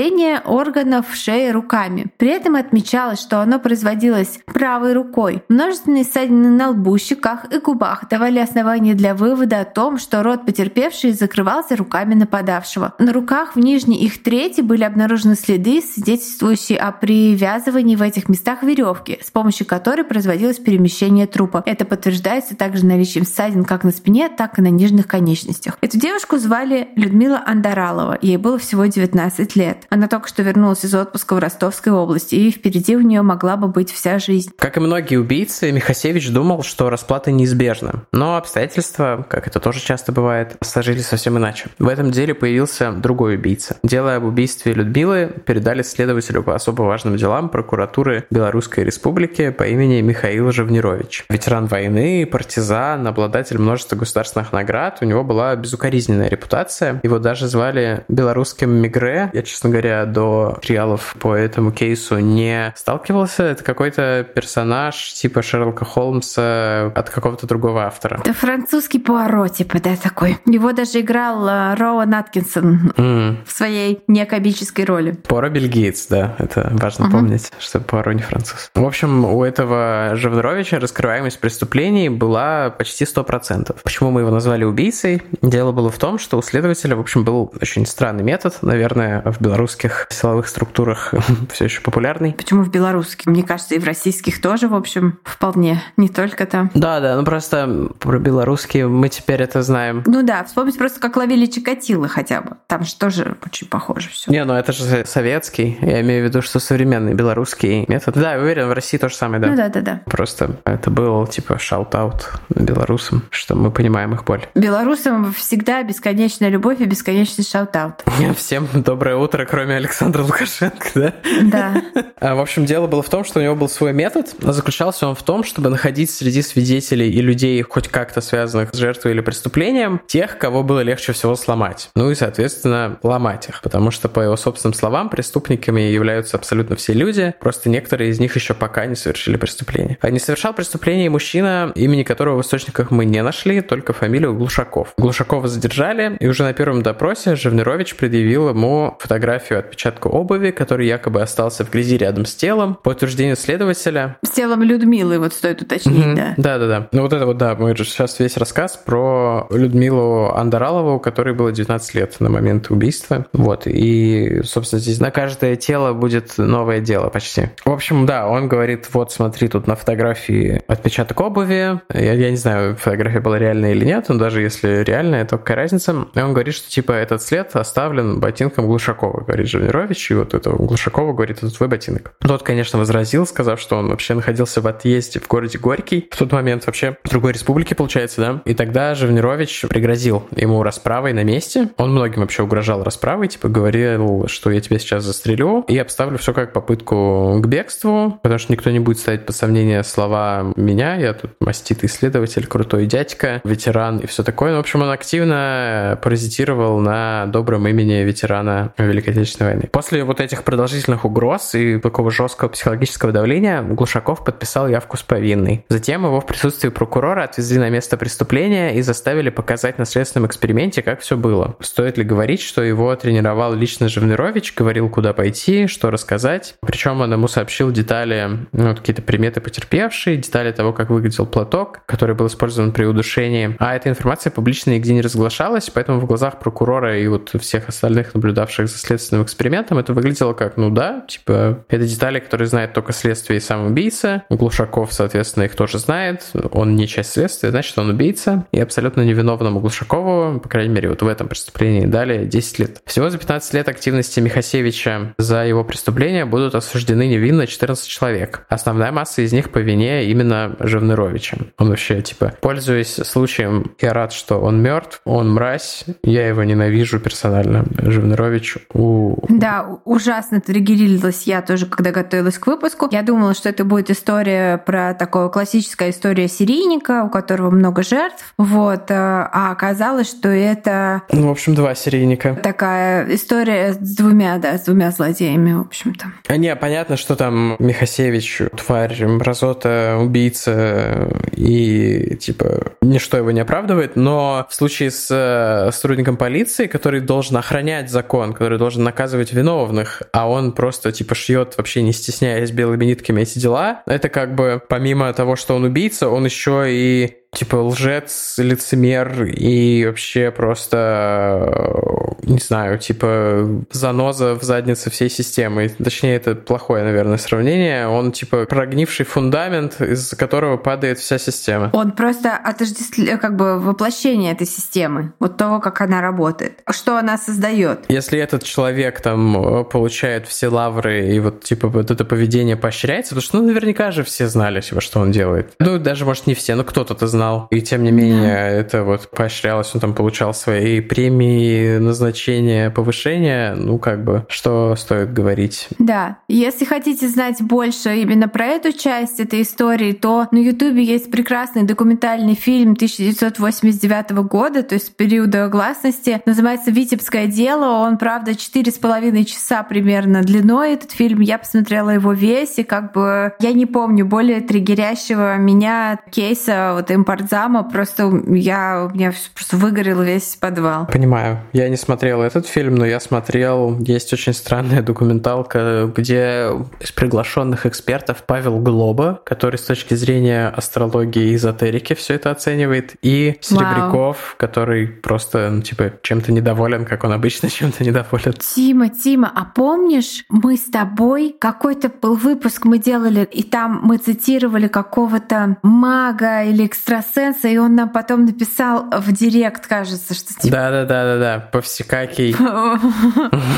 [0.45, 2.07] органов шеи руками.
[2.17, 5.43] При этом от отмечалось, что оно производилось правой рукой.
[5.47, 10.45] Множественные ссадины на лбу, щеках и губах давали основания для вывода о том, что рот
[10.45, 12.93] потерпевшей закрывался руками нападавшего.
[12.99, 18.63] На руках в нижней их трети были обнаружены следы, свидетельствующие о привязывании в этих местах
[18.63, 21.63] веревки, с помощью которой производилось перемещение трупа.
[21.65, 25.77] Это подтверждается также наличием ссадин как на спине, так и на нижних конечностях.
[25.81, 28.17] Эту девушку звали Людмила Андаралова.
[28.21, 29.84] Ей было всего 19 лет.
[29.89, 33.67] Она только что вернулась из отпуска в Ростовской области и впереди у нее могла бы
[33.67, 34.51] быть вся жизнь.
[34.57, 38.03] Как и многие убийцы, Михасевич думал, что расплата неизбежна.
[38.11, 41.67] Но обстоятельства, как это тоже часто бывает, сложились совсем иначе.
[41.79, 43.77] В этом деле появился другой убийца.
[43.83, 50.01] Дело об убийстве Людмилы передали следователю по особо важным делам прокуратуры Белорусской Республики по имени
[50.01, 51.25] Михаил Живнирович.
[51.29, 56.99] Ветеран войны, партизан, обладатель множества государственных наград, у него была безукоризненная репутация.
[57.03, 59.29] Его даже звали белорусским Мигре.
[59.33, 63.43] Я, честно говоря, до триалов по этому кейсу не сталкивался?
[63.43, 68.21] Это какой-то персонаж типа Шерлока Холмса от какого-то другого автора?
[68.21, 70.37] Это французский Пуаро, типа, да, такой.
[70.45, 73.37] Его даже играл э, Роуэн Аткинсон mm.
[73.45, 75.11] в своей некомической роли.
[75.11, 77.11] Пуаро бельгиец, да, это важно uh-huh.
[77.11, 78.71] помнить, что Пуаро не француз.
[78.73, 83.75] В общем, у этого Живнуровича раскрываемость преступлений была почти 100%.
[83.83, 85.21] Почему мы его назвали убийцей?
[85.41, 89.41] Дело было в том, что у следователя, в общем, был очень странный метод, наверное, в
[89.41, 91.11] Беларуси белорусских силовых структурах
[91.51, 92.33] все еще популярный.
[92.33, 93.25] Почему в белорусских?
[93.25, 95.81] Мне кажется, и в российских тоже, в общем, вполне.
[95.97, 96.69] Не только там.
[96.75, 100.03] Да, да, ну просто про белорусские мы теперь это знаем.
[100.05, 102.57] Ну да, вспомнить просто, как ловили Чикатило хотя бы.
[102.67, 104.31] Там же тоже очень похоже все.
[104.31, 105.79] Не, ну это же советский.
[105.81, 108.13] Я имею в виду, что современный белорусский метод.
[108.13, 109.47] Да, я уверен, в России то же самое, да.
[109.47, 110.01] Ну да, да, да.
[110.05, 114.43] Просто это был типа shout-out белорусам, что мы понимаем их боль.
[114.53, 118.03] Белорусам всегда бесконечная любовь и бесконечный shout-out.
[118.37, 121.13] Всем доброе утро, кроме Александра Лукашенко, да?
[121.43, 121.81] Да.
[122.19, 124.35] А, в общем, дело было в том, что у него был свой метод.
[124.41, 129.13] Заключался он в том, чтобы находить среди свидетелей и людей, хоть как-то связанных с жертвой
[129.13, 131.89] или преступлением, тех, кого было легче всего сломать.
[131.95, 133.61] Ну и, соответственно, ломать их.
[133.61, 138.35] Потому что, по его собственным словам, преступниками являются абсолютно все люди, просто некоторые из них
[138.35, 139.97] еще пока не совершили преступление.
[140.01, 144.93] А не совершал преступление мужчина, имени которого в источниках мы не нашли, только фамилию Глушаков.
[144.97, 151.21] Глушакова задержали, и уже на первом допросе Живнирович предъявил ему фотографию отпечатка обуви, который якобы
[151.21, 152.77] остался в грязи рядом с телом.
[152.81, 154.17] По утверждению следователя...
[154.23, 156.15] С телом Людмилы, вот стоит уточнить, mm-hmm.
[156.15, 156.33] да.
[156.37, 156.87] Да-да-да.
[156.91, 161.95] Ну вот это вот, да, мы сейчас весь рассказ про Людмилу Андаралову, которой было 19
[161.95, 163.25] лет на момент убийства.
[163.33, 167.49] Вот, и, собственно, здесь на каждое тело будет новое дело почти.
[167.63, 171.79] В общем, да, он говорит, вот смотри, тут на фотографии отпечаток обуви.
[171.93, 175.57] Я, я не знаю, фотография была реальная или нет, но даже если реальная, то какая
[175.57, 176.07] разница?
[176.13, 180.55] И он говорит, что типа этот след оставлен ботинком Глушакова, говорит Живнирович, и вот этого
[180.55, 182.13] Глушакова говорит, это твой ботинок.
[182.19, 186.31] Тот, конечно, возразил, сказав, что он вообще находился в отъезде в городе Горький в тот
[186.31, 188.41] момент вообще в другой республике, получается, да?
[188.45, 191.69] И тогда Живнирович пригрозил ему расправой на месте.
[191.77, 196.33] Он многим вообще угрожал расправой, типа говорил, что я тебя сейчас застрелю и обставлю все
[196.33, 201.13] как попытку к бегству, потому что никто не будет ставить под сомнение слова меня, я
[201.13, 204.51] тут маститый исследователь, крутой дядька, ветеран и все такое.
[204.51, 209.69] Ну, в общем, он активно паразитировал на добром имени ветерана Великой Отечественной войны.
[209.71, 215.65] После вот этих продолжительных угроз и такого жесткого психологического давления Глушаков подписал явку с повинной.
[215.69, 220.81] Затем его в присутствии прокурора отвезли на место преступления и заставили показать на следственном эксперименте,
[220.81, 221.55] как все было.
[221.59, 226.55] Стоит ли говорить, что его тренировал лично Живнирович, говорил, куда пойти, что рассказать.
[226.61, 232.15] Причем он ему сообщил детали, ну, какие-то приметы потерпевшей, детали того, как выглядел платок, который
[232.15, 233.55] был использован при удушении.
[233.59, 238.13] А эта информация публично нигде не разглашалась, поэтому в глазах прокурора и вот всех остальных
[238.13, 242.93] наблюдавших за следственным экспериментом это выглядело как, ну да, типа, это детали, которые знает только
[242.93, 244.23] следствие и сам убийца.
[244.29, 246.23] Глушаков, соответственно, их тоже знает.
[246.51, 248.45] Он не часть следствия, значит, он убийца.
[248.51, 252.81] И абсолютно невиновному Глушакову, по крайней мере, вот в этом преступлении дали 10 лет.
[252.85, 258.45] Всего за 15 лет активности Михасевича за его преступления будут осуждены невинно 14 человек.
[258.49, 261.37] Основная масса из них по вине именно Живныровича.
[261.57, 266.99] Он вообще, типа, пользуясь случаем, я рад, что он мертв, он мразь, я его ненавижу
[266.99, 267.65] персонально.
[267.77, 269.04] Живнырович у...
[269.29, 272.87] Да, ужасно триггерилась я тоже, когда готовилась к выпуску.
[272.91, 278.33] Я думала, что это будет история про такую классическая история серийника, у которого много жертв.
[278.37, 278.91] Вот.
[278.91, 281.03] Э, а оказалось, что это...
[281.11, 282.35] Ну, в общем, два серийника.
[282.35, 286.05] Такая история с двумя, да, с двумя злодеями, в общем-то.
[286.27, 293.95] А не, понятно, что там Михасевич, тварь, мразота, убийца и, типа, ничто его не оправдывает,
[293.95, 300.03] но в случае с э, сотрудником полиции, который должен охранять закон, который должен наказывать виновных,
[300.13, 304.61] а он просто, типа, шьет вообще не стесняясь белыми нитками эти дела, это как бы,
[304.69, 312.39] помимо того, что он убийца, он еще и типа лжец, лицемер и вообще просто, не
[312.39, 315.69] знаю, типа заноза в заднице всей системы.
[315.69, 317.87] Точнее, это плохое, наверное, сравнение.
[317.87, 321.69] Он типа прогнивший фундамент, из которого падает вся система.
[321.73, 327.17] Он просто отождествляет, как бы воплощение этой системы, вот того, как она работает, что она
[327.17, 327.85] создает.
[327.89, 333.23] Если этот человек там получает все лавры и вот типа вот это поведение поощряется, потому
[333.23, 335.53] что ну наверняка же все знали, типа, что он делает.
[335.59, 337.47] Ну даже может не все, но кто-то-то знал знал.
[337.51, 343.55] И тем не менее, это вот поощрялось, он там получал свои премии, назначения, повышения.
[343.55, 345.67] Ну, как бы, что стоит говорить.
[345.79, 346.17] Да.
[346.27, 351.63] Если хотите знать больше именно про эту часть этой истории, то на Ютубе есть прекрасный
[351.63, 356.21] документальный фильм 1989 года, то есть периода гласности.
[356.25, 357.85] Называется «Витебское дело».
[357.85, 361.21] Он, правда, четыре с половиной часа примерно длиной этот фильм.
[361.21, 366.91] Я посмотрела его весь, и как бы я не помню более триггерящего меня кейса вот
[366.91, 370.87] импорта импортзама, просто я, у меня просто выгорел весь подвал.
[370.87, 371.39] Понимаю.
[371.53, 376.49] Я не смотрел этот фильм, но я смотрел, есть очень странная документалка, где
[376.79, 382.95] из приглашенных экспертов Павел Глоба, который с точки зрения астрологии и эзотерики все это оценивает,
[383.01, 384.37] и Серебряков, Вау.
[384.37, 388.33] который просто, ну, типа, чем-то недоволен, как он обычно чем-то недоволен.
[388.33, 393.97] Тима, Тима, а помнишь, мы с тобой, какой-то был выпуск мы делали, и там мы
[393.97, 397.04] цитировали какого-то мага или экстрасенса,
[397.43, 400.55] и он нам потом написал в директ, кажется, что типа...
[400.55, 402.35] Да-да-да-да-да, Повсекакий.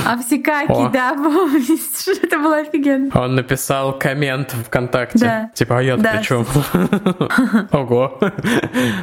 [0.05, 3.09] Повсекакий, да, помнишь, это было офигенно.
[3.13, 5.51] Он написал коммент ВКонтакте.
[5.53, 6.45] Типа, а я при чем?
[7.71, 8.19] Ого.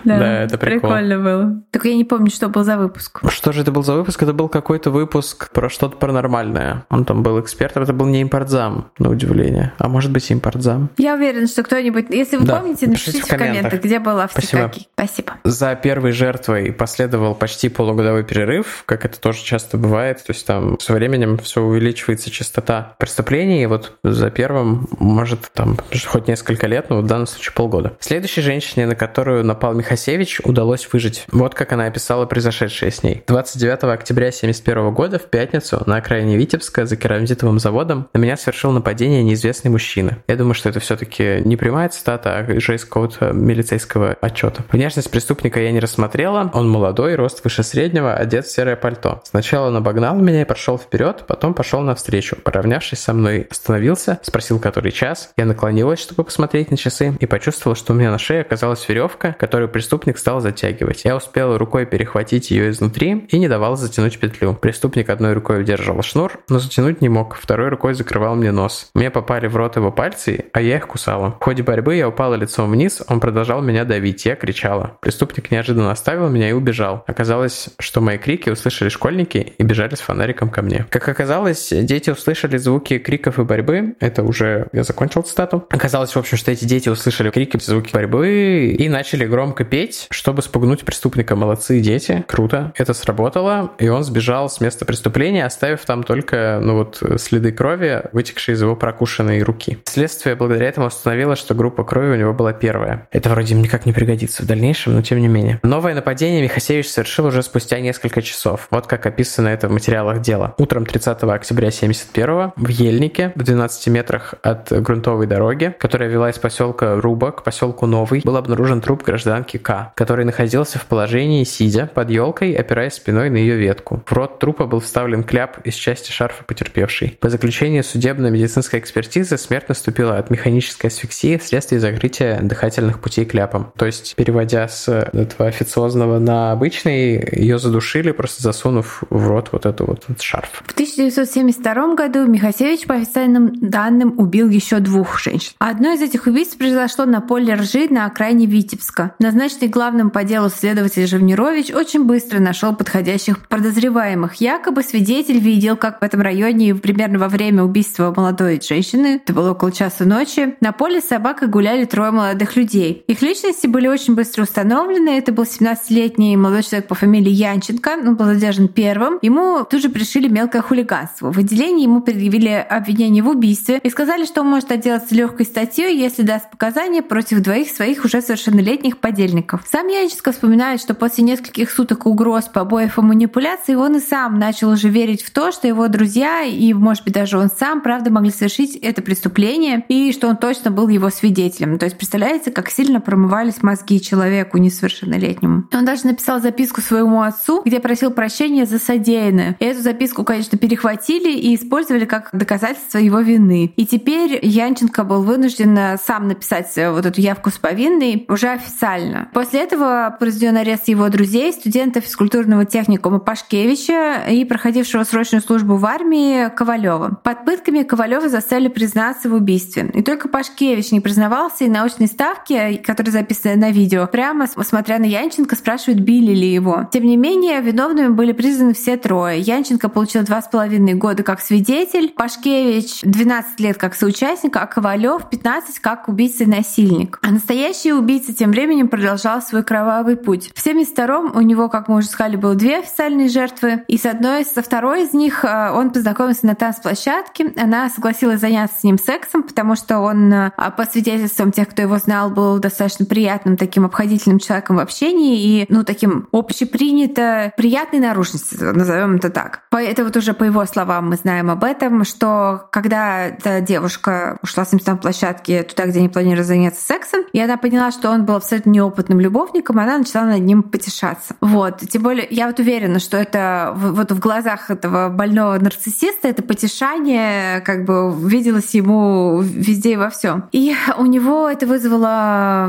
[0.05, 1.63] Да, это прикольно было.
[1.71, 3.21] Только я не помню, что был за выпуск.
[3.31, 4.23] Что же это был за выпуск?
[4.23, 6.85] Это был какой-то выпуск про что-то паранормальное.
[6.91, 9.73] Он там был экспертом, это был не импортзам, на удивление.
[9.79, 10.91] А может быть импортзам.
[10.99, 14.73] Я уверена, что кто-нибудь, если вы да, помните, напишите в комментах, комментах где была Спасибо.
[14.95, 15.35] Спасибо.
[15.45, 20.19] За первой жертвой последовал почти полугодовой перерыв, как это тоже часто бывает.
[20.19, 23.63] То есть там со временем все увеличивается частота преступлений.
[23.63, 27.97] И вот за первым может там хоть несколько лет, но в данном случае полгода.
[28.01, 31.25] Следующей женщине, на которую напал Михасевич, удалось выжить.
[31.31, 33.23] Вот как она описала произошедшее с ней.
[33.27, 38.73] 29 октября 1971 года в пятницу на окраине Витебска за керамзитовым заводом на меня совершил
[38.73, 40.19] нападение неизвестный мужчина.
[40.29, 44.65] Я думаю, что это все-таки не прямая цитата, а же из какого-то милицейского отчета.
[44.71, 46.51] Внешность преступника я не рассмотрела.
[46.55, 49.23] Он молодой, рост выше среднего, одет в серое пальто.
[49.25, 52.37] Сначала он обогнал меня и прошел вперед, потом пошел навстречу.
[52.37, 55.33] Поравнявшись со мной, остановился, спросил, который час.
[55.37, 59.37] Я наклонилась, чтобы посмотреть на часы, и почувствовала, что у меня на шее оказалась веревка,
[59.39, 61.05] которую преступник стал затягивать.
[61.05, 64.55] Я успела рукой перехватить ее изнутри и не давал затянуть петлю.
[64.55, 68.91] Преступник одной рукой удерживал шнур, но затянуть не мог, второй рукой закрывал мне нос.
[68.95, 71.37] Мне попали в рот его пальцы, а я их кусала.
[71.41, 74.99] В ходе борьбы я упала лицом вниз, он продолжал меня давить, я кричала.
[75.01, 77.05] Преступник неожиданно оставил меня и убежал.
[77.07, 80.87] Оказалось, что мои крики услышали школьники и бежали с фонариком ко мне.
[80.91, 83.95] Как оказалось, дети услышали звуки криков и борьбы.
[84.01, 85.67] Это уже я закончил цитату.
[85.71, 90.43] Оказалось, в общем, что эти дети услышали крики, звуки борьбы и начали громко петь, чтобы
[90.43, 91.37] спугнуть преступника.
[91.37, 92.73] Молодцы дети, круто.
[92.77, 98.03] Это сработало, и он сбежал с места преступления, оставив там только, ну вот, следы крови,
[98.13, 99.79] вытекшие из его прокушенной руки.
[99.85, 103.09] Следствие благодаря этому установило, что группа крови у него была первая.
[103.11, 105.61] Это вроде никак не пригодится в дальнейшем, но тем не менее.
[105.63, 108.67] Новое нападение Михасевич совершил уже спустя несколько часов.
[108.71, 110.55] Вот как описано это в материалах дела.
[110.59, 116.39] Утром 30 октября 71 в Ельнике, в 12 метрах от грунтовой дороги, которая вела из
[116.39, 121.91] поселка Руба к поселку Новый, был обнаружен труп гражданки К, который находился в положении сидя
[121.93, 124.03] под елкой, опираясь спиной на ее ветку.
[124.07, 127.17] В рот трупа был вставлен кляп из части шарфа потерпевшей.
[127.21, 133.73] По заключению судебно-медицинской экспертизы смерть наступила от механической асфиксии вследствие закрытия дыхательных путей кляпом.
[133.85, 139.67] То есть, переводя с этого официозного на обычный, ее задушили, просто засунув в рот вот
[139.67, 140.63] эту вот этот шарф.
[140.65, 145.53] В 1972 году Михасевич по официальным данным убил еще двух женщин.
[145.59, 149.15] Одно из этих убийств произошло на поле ржи на окраине Витебска.
[149.19, 154.37] Назначенный главным по делу следователь Живнирович очень быстро нашел подходящих подозреваемых.
[154.37, 159.51] Якобы свидетель видел, как в этом районе примерно во время убийства молодой женщины, это было
[159.51, 163.05] около часа ночи, на поле с собакой гуляли трое молодых людей.
[163.09, 165.19] Их личности были очень быстро установлены.
[165.19, 167.97] Это был 17-летний молодой человек по фамилии Янченко.
[168.07, 169.19] Он был задержан первым.
[169.21, 171.33] Ему тут же пришили мелкое хулиганство.
[171.33, 175.99] В отделении ему предъявили обвинение в убийстве и сказали, что он может отделаться легкой статьей,
[175.99, 179.63] если даст показания против двоих своих уже совершеннолетних подельников.
[179.69, 184.71] Сам Янченко вспоминает, что после нескольких суток угроз, побоев и манипуляций он и сам начал
[184.71, 188.31] уже верить в то, что его друзья и, может быть, даже он сам, правда, могли
[188.31, 191.77] совершить это преступление и что он точно был его свидетелем.
[191.81, 195.65] То есть представляете, как сильно промывались мозги человеку несовершеннолетнему.
[195.73, 199.57] Он даже написал записку своему отцу, где просил прощения за содеянное.
[199.59, 203.73] И эту записку, конечно, перехватили и использовали как доказательство его вины.
[203.77, 209.29] И теперь Янченко был вынужден сам написать вот эту явку с повинной уже официально.
[209.33, 215.87] После этого произведен арест его друзей, студента физкультурного техникума Пашкевича и проходившего срочную службу в
[215.87, 217.21] армии Ковалева.
[217.23, 219.91] Под пытками Ковалева заставили признаться в убийстве.
[219.95, 225.05] И только Пашкевич не признавался, и научные ставки, которые записаны на видео, прямо смотря на
[225.05, 226.89] Янченко, спрашивают, били ли его.
[226.93, 229.41] Тем не менее, виновными были признаны все трое.
[229.41, 235.29] Янченко получил два с половиной года как свидетель, Пашкевич 12 лет как соучастник, а Ковалев
[235.29, 237.19] 15 как убийца и насильник.
[237.23, 240.51] А настоящий убийца тем временем продолжал свой кровавый путь.
[240.55, 244.45] В 72-м у него, как мы уже сказали, было две официальные жертвы, и с одной,
[244.45, 247.53] со второй из них э, он познакомился на танцплощадке.
[247.57, 251.99] Она согласилась заняться с ним сексом, потому что он, э, по свидетельствам тех, кто его
[251.99, 258.01] знал, был достаточно приятным приятным таким обходительным человеком в общении и, ну, таким общепринято приятной
[258.01, 259.63] наружности, назовем это так.
[259.71, 264.65] Это вот уже по его словам мы знаем об этом, что когда эта девушка ушла
[264.65, 268.25] с ним на площадке туда, где они планировали заняться сексом, и она поняла, что он
[268.25, 271.37] был абсолютно неопытным любовником, она начала над ним потешаться.
[271.41, 271.81] Вот.
[271.81, 277.61] Тем более, я вот уверена, что это вот в глазах этого больного нарциссиста это потешание
[277.61, 280.45] как бы виделось ему везде и во всем.
[280.53, 282.69] И у него это вызвало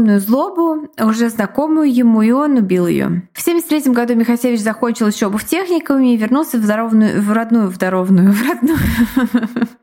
[0.00, 3.28] огромную злобу, уже знакомую ему, и он убил ее.
[3.32, 7.74] В 73 году Михасевич закончил учебу в техникуме и вернулся в, здоровную, в родную, в
[7.74, 8.78] здоровную, в родную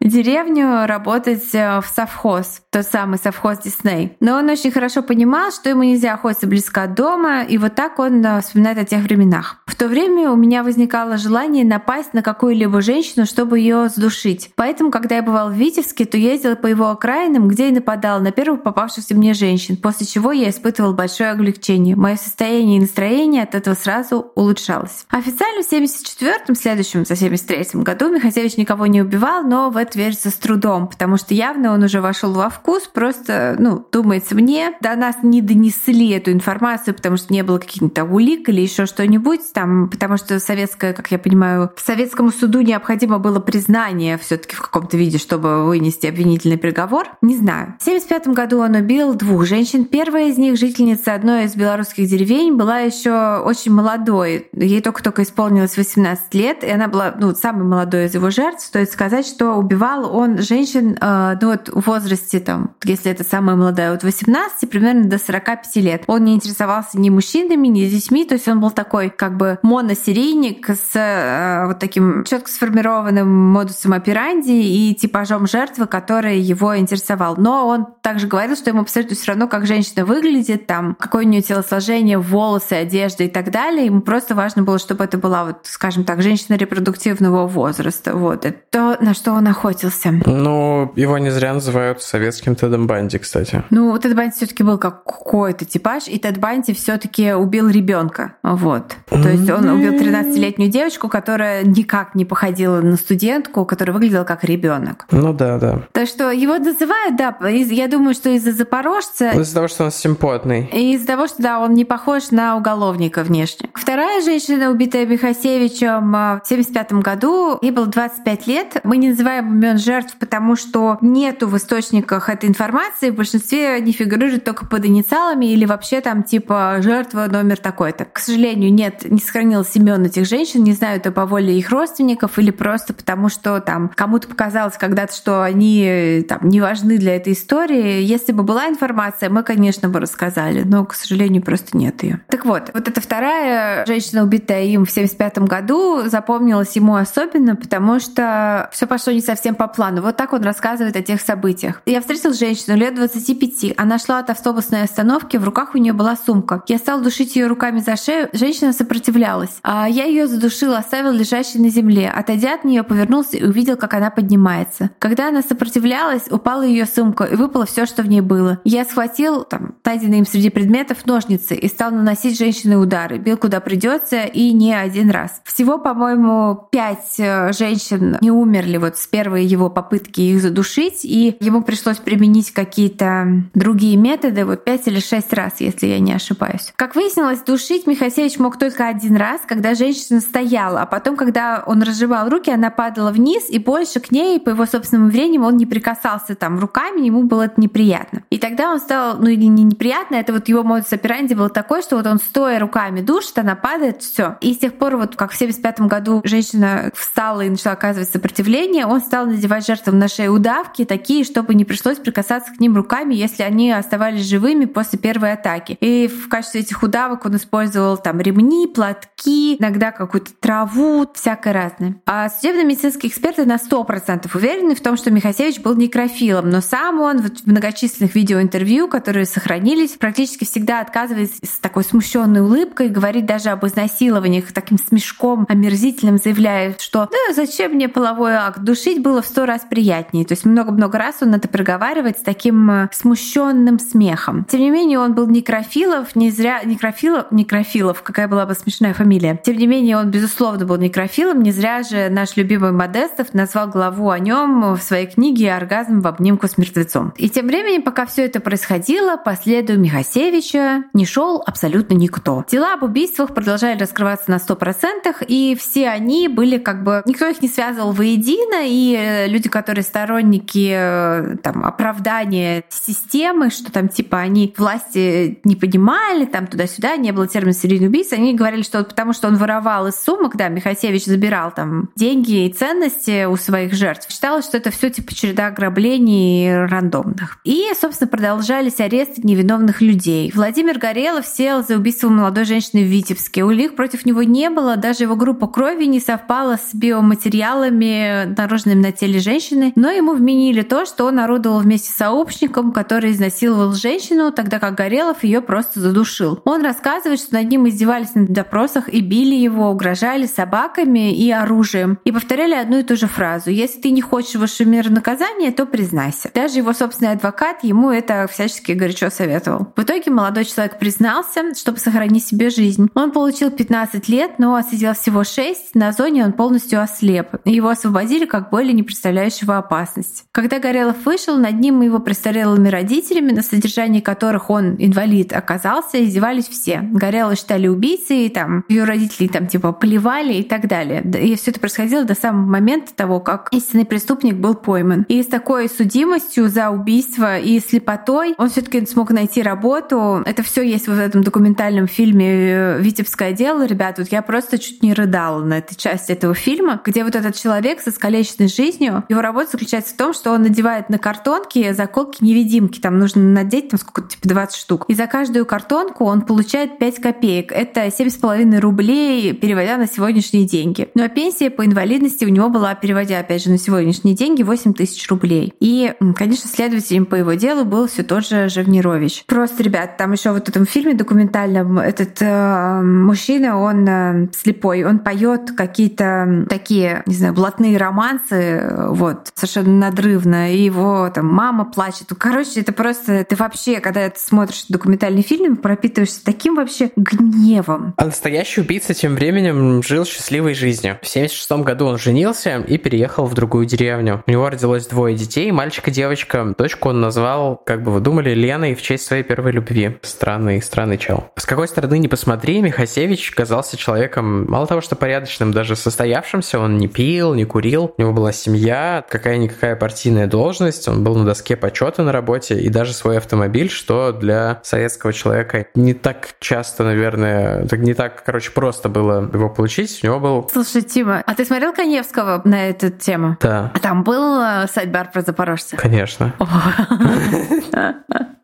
[0.08, 4.16] деревню работать э, в совхоз, тот самый совхоз Дисней.
[4.20, 8.00] Но он очень хорошо понимал, что ему нельзя охотиться близко от дома, и вот так
[8.00, 9.58] он э, вспоминает о тех временах.
[9.66, 14.52] В то время у меня возникало желание напасть на какую-либо женщину, чтобы ее задушить.
[14.56, 18.32] Поэтому, когда я бывал в Витебске, то ездил по его окраинам, где и нападал на
[18.32, 21.96] первых попавшихся мне женщин, после чего я испытывал большое облегчение.
[21.96, 25.06] Мое состояние и настроение от этого сразу улучшалось.
[25.10, 30.30] Официально в 74-м, следующем, за 73-м году Михасевич никого не убивал, но в это верится
[30.30, 34.96] с трудом, потому что явно он уже вошел во вкус, просто, ну, думается мне, до
[34.96, 39.90] нас не донесли эту информацию, потому что не было каких-то улик или еще что-нибудь там,
[39.90, 44.98] потому что советская, как я понимаю, советскому суду необходимо было признание все таки в каком-то
[44.98, 47.08] виде, чтобы вынести обвинительный приговор.
[47.22, 47.76] Не знаю.
[47.80, 49.86] В 75 году он убил двух женщин.
[49.98, 54.48] Первая из них, жительница одной из белорусских деревень, была еще очень молодой.
[54.54, 58.64] Ей только-только исполнилось 18 лет, и она была ну, самой молодой из его жертв.
[58.64, 63.56] Стоит сказать, что убивал он женщин э, ну, вот в возрасте, там, если это самая
[63.56, 66.04] молодая, от 18 примерно до 45 лет.
[66.06, 70.70] Он не интересовался ни мужчинами, ни детьми, то есть он был такой как бы моносерийник
[70.70, 77.36] с э, вот таким четко сформированным модусом операнди и типажом жертвы, который его интересовал.
[77.36, 81.28] Но он также говорил, что ему абсолютно все равно, как женщина выглядит, там, какое у
[81.28, 83.86] нее телосложение, волосы, одежда и так далее.
[83.86, 88.16] Ему просто важно было, чтобы это была, вот, скажем так, женщина репродуктивного возраста.
[88.16, 88.46] Вот.
[88.46, 90.12] Это то, на что он охотился.
[90.26, 93.64] Ну, его не зря называют советским Тедом Банди, кстати.
[93.70, 98.34] Ну, Тед Банди все-таки был какой-то типаж, и Тед Банди все-таки убил ребенка.
[98.44, 98.96] Вот.
[99.10, 104.44] То есть он убил 13-летнюю девочку, которая никак не походила на студентку, которая выглядела как
[104.44, 105.06] ребенок.
[105.12, 105.82] Ну да, да.
[105.92, 109.32] Так что его называют, да, я думаю, что из-за запорожца.
[109.32, 110.70] Из-за того, что он симпотный.
[110.74, 113.70] И из-за того, что да, он не похож на уголовника внешне.
[113.74, 118.78] Вторая женщина, убитая Михасевичем в 75 году, ей было 25 лет.
[118.84, 123.12] Мы не называем имен жертв, потому что нету в источниках этой информации.
[123.12, 128.06] В большинстве они фигурируют только под инициалами или вообще там типа жертва номер такой-то.
[128.06, 130.64] К сожалению, нет, не сохранилось имен этих женщин.
[130.64, 135.16] Не знаю, это по воле их родственников или просто потому, что там кому-то показалось когда-то,
[135.16, 138.02] что они там не важны для этой истории.
[138.02, 142.22] Если бы была информация, мы, конечно, бы рассказали, но, к сожалению, просто нет ее.
[142.28, 148.00] Так вот, вот эта вторая женщина, убитая им в 75 году, запомнилась ему особенно, потому
[148.00, 150.02] что все пошло не совсем по плану.
[150.02, 151.82] Вот так он рассказывает о тех событиях.
[151.86, 153.74] Я встретил женщину лет 25.
[153.78, 156.64] Она шла от автобусной остановки, в руках у нее была сумка.
[156.68, 158.30] Я стал душить ее руками за шею.
[158.34, 159.60] Женщина сопротивлялась.
[159.64, 162.10] А я ее задушил, оставил лежащей на земле.
[162.10, 164.92] Отойдя от нее, повернулся и увидел, как она поднимается.
[165.00, 168.60] Когда она сопротивлялась, упала ее сумка и выпало все, что в ней было.
[168.64, 173.18] Я схватил там найденные им среди предметов ножницы и стал наносить женщины удары.
[173.18, 175.42] Бил куда придется и не один раз.
[175.44, 181.36] Всего, по-моему, пять э, женщин не умерли вот с первой его попытки их задушить, и
[181.40, 186.74] ему пришлось применить какие-то другие методы, вот пять или шесть раз, если я не ошибаюсь.
[186.76, 191.82] Как выяснилось, душить Михасевич мог только один раз, когда женщина стояла, а потом, когда он
[191.82, 195.66] разжимал руки, она падала вниз, и больше к ней, по его собственным временем, он не
[195.66, 198.24] прикасался там руками, ему было это неприятно.
[198.30, 201.98] И тогда он стал, ну не неприятно, это вот его модус операнди был такой, что
[201.98, 204.38] вот он стоя руками душит, она падает, все.
[204.42, 208.86] И с тех пор, вот как в 75 году женщина встала и начала оказывать сопротивление,
[208.86, 213.14] он стал надевать жертвам на шею удавки, такие, чтобы не пришлось прикасаться к ним руками,
[213.14, 215.78] если они оставались живыми после первой атаки.
[215.80, 221.96] И в качестве этих удавок он использовал там ремни, платки, иногда какую-то траву, всякое разное.
[222.06, 227.20] А судебно-медицинские эксперты на 100% уверены в том, что Михасевич был некрофилом, но сам он
[227.20, 233.66] в многочисленных видеоинтервью, которые сохранились, практически всегда отказывается с такой смущенной улыбкой, говорит даже об
[233.66, 239.46] изнасилованиях таким смешком омерзительным, заявляя, что да, зачем мне половой акт, душить было в сто
[239.46, 240.26] раз приятнее.
[240.26, 244.46] То есть много-много раз он это проговаривает с таким э, смущенным смехом.
[244.46, 249.40] Тем не менее, он был некрофилов, не зря некрофилов, некрофилов, какая была бы смешная фамилия.
[249.44, 254.10] Тем не менее, он безусловно был некрофилом, не зря же наш любимый Модестов назвал главу
[254.10, 257.14] о нем в своей книге «Оргазм в обнимку с мертвецом».
[257.18, 262.46] И тем временем, пока все это происходило, Однако по следу Михасевича не шел абсолютно никто.
[262.50, 267.02] Дела об убийствах продолжали раскрываться на 100%, и все они были как бы...
[267.06, 273.72] Никто их не связывал воедино, и э, люди, которые сторонники э, там, оправдания системы, что
[273.72, 278.64] там типа они власти не понимали, там туда-сюда, не было термина серийный убийца, они говорили,
[278.64, 283.26] что вот потому что он воровал из сумок, да, Михасевич забирал там деньги и ценности
[283.26, 284.10] у своих жертв.
[284.12, 287.40] Считалось, что это все типа череда ограблений рандомных.
[287.44, 290.32] И, собственно, продолжались аресты невиновных людей.
[290.34, 293.44] Владимир Горелов сел за убийство молодой женщины в Витебске.
[293.44, 298.92] Улик против него не было, даже его группа крови не совпала с биоматериалами, обнаруженными на
[298.92, 304.32] теле женщины, но ему вменили то, что он орудовал вместе с сообщником, который изнасиловал женщину,
[304.32, 306.40] тогда как Горелов ее просто задушил.
[306.46, 312.00] Он рассказывает, что над ним издевались на допросах и били его, угрожали собаками и оружием.
[312.04, 313.50] И повторяли одну и ту же фразу.
[313.50, 316.30] Если ты не хочешь высшего мира наказания, то признайся.
[316.34, 319.68] Даже его собственный адвокат ему это всячески горячо советовал.
[319.76, 322.90] В итоге молодой человек признался, чтобы сохранить себе жизнь.
[322.96, 325.76] Он получил 15 лет, но отсидел всего 6.
[325.76, 327.28] На зоне он полностью ослеп.
[327.46, 330.26] Его освободили как более не представляющего опасность.
[330.32, 336.48] Когда Горелов вышел, над ним его престарелыми родителями, на содержании которых он инвалид оказался, издевались
[336.48, 336.82] все.
[336.82, 341.04] Горелого считали убийцей, и там ее родители там типа плевали и так далее.
[341.04, 345.06] И все это происходило до самого момента того, как истинный преступник был пойман.
[345.08, 350.24] И с такой судимостью за убийство и слепотой он все-таки смог найти работу.
[350.26, 353.66] Это все есть вот в этом документальном фильме э, «Витебское дело».
[353.66, 357.36] Ребят, вот я просто чуть не рыдала на этой части этого фильма, где вот этот
[357.36, 362.80] человек со искалеченной жизнью, его работа заключается в том, что он надевает на картонки заколки-невидимки.
[362.80, 364.86] Там нужно надеть там сколько типа 20 штук.
[364.88, 367.52] И за каждую картонку он получает 5 копеек.
[367.52, 370.90] Это 7,5 рублей, переводя на сегодняшние деньги.
[370.96, 374.74] Ну а пенсия по инвалидности у него была, переводя опять же на сегодняшние деньги, 8
[374.74, 375.54] тысяч рублей.
[375.60, 379.24] И, конечно, следователем по его делу был все тот же Живнирович.
[379.28, 384.84] Просто, ребят, там еще вот в этом фильме документальном этот э, мужчина, он э, слепой,
[384.84, 391.66] он поет какие-то такие, не знаю, блатные романсы, вот, совершенно надрывно, и его там мама
[391.66, 392.08] плачет.
[392.18, 397.94] Короче, это просто, ты вообще, когда ты смотришь документальный фильм, пропитываешься таким вообще гневом.
[397.98, 401.00] А настоящий убийца тем временем жил счастливой жизнью.
[401.02, 404.24] В 76 году он женился и переехал в другую деревню.
[404.26, 406.56] У него родилось двое детей, мальчик и девочка.
[406.58, 409.98] Дочку он назвал, как бы вы думали, Леной в честь своей первой любви.
[410.02, 411.30] Странный, странный чел.
[411.36, 416.78] С какой стороны не посмотри, Михасевич казался человеком, мало того, что порядочным, даже состоявшимся, он
[416.78, 421.56] не пил, не курил, у него была семья, какая-никакая партийная должность, он был на доске
[421.56, 427.66] почета на работе и даже свой автомобиль, что для советского человека не так часто, наверное,
[427.68, 430.00] так не так, короче, просто было его получить.
[430.04, 430.50] У него был...
[430.52, 433.38] Слушай, Тима, а ты смотрел Коневского на эту тему?
[433.42, 433.72] Да.
[433.74, 435.78] А там был сайт-бар про запорожца?
[435.78, 436.34] Конечно.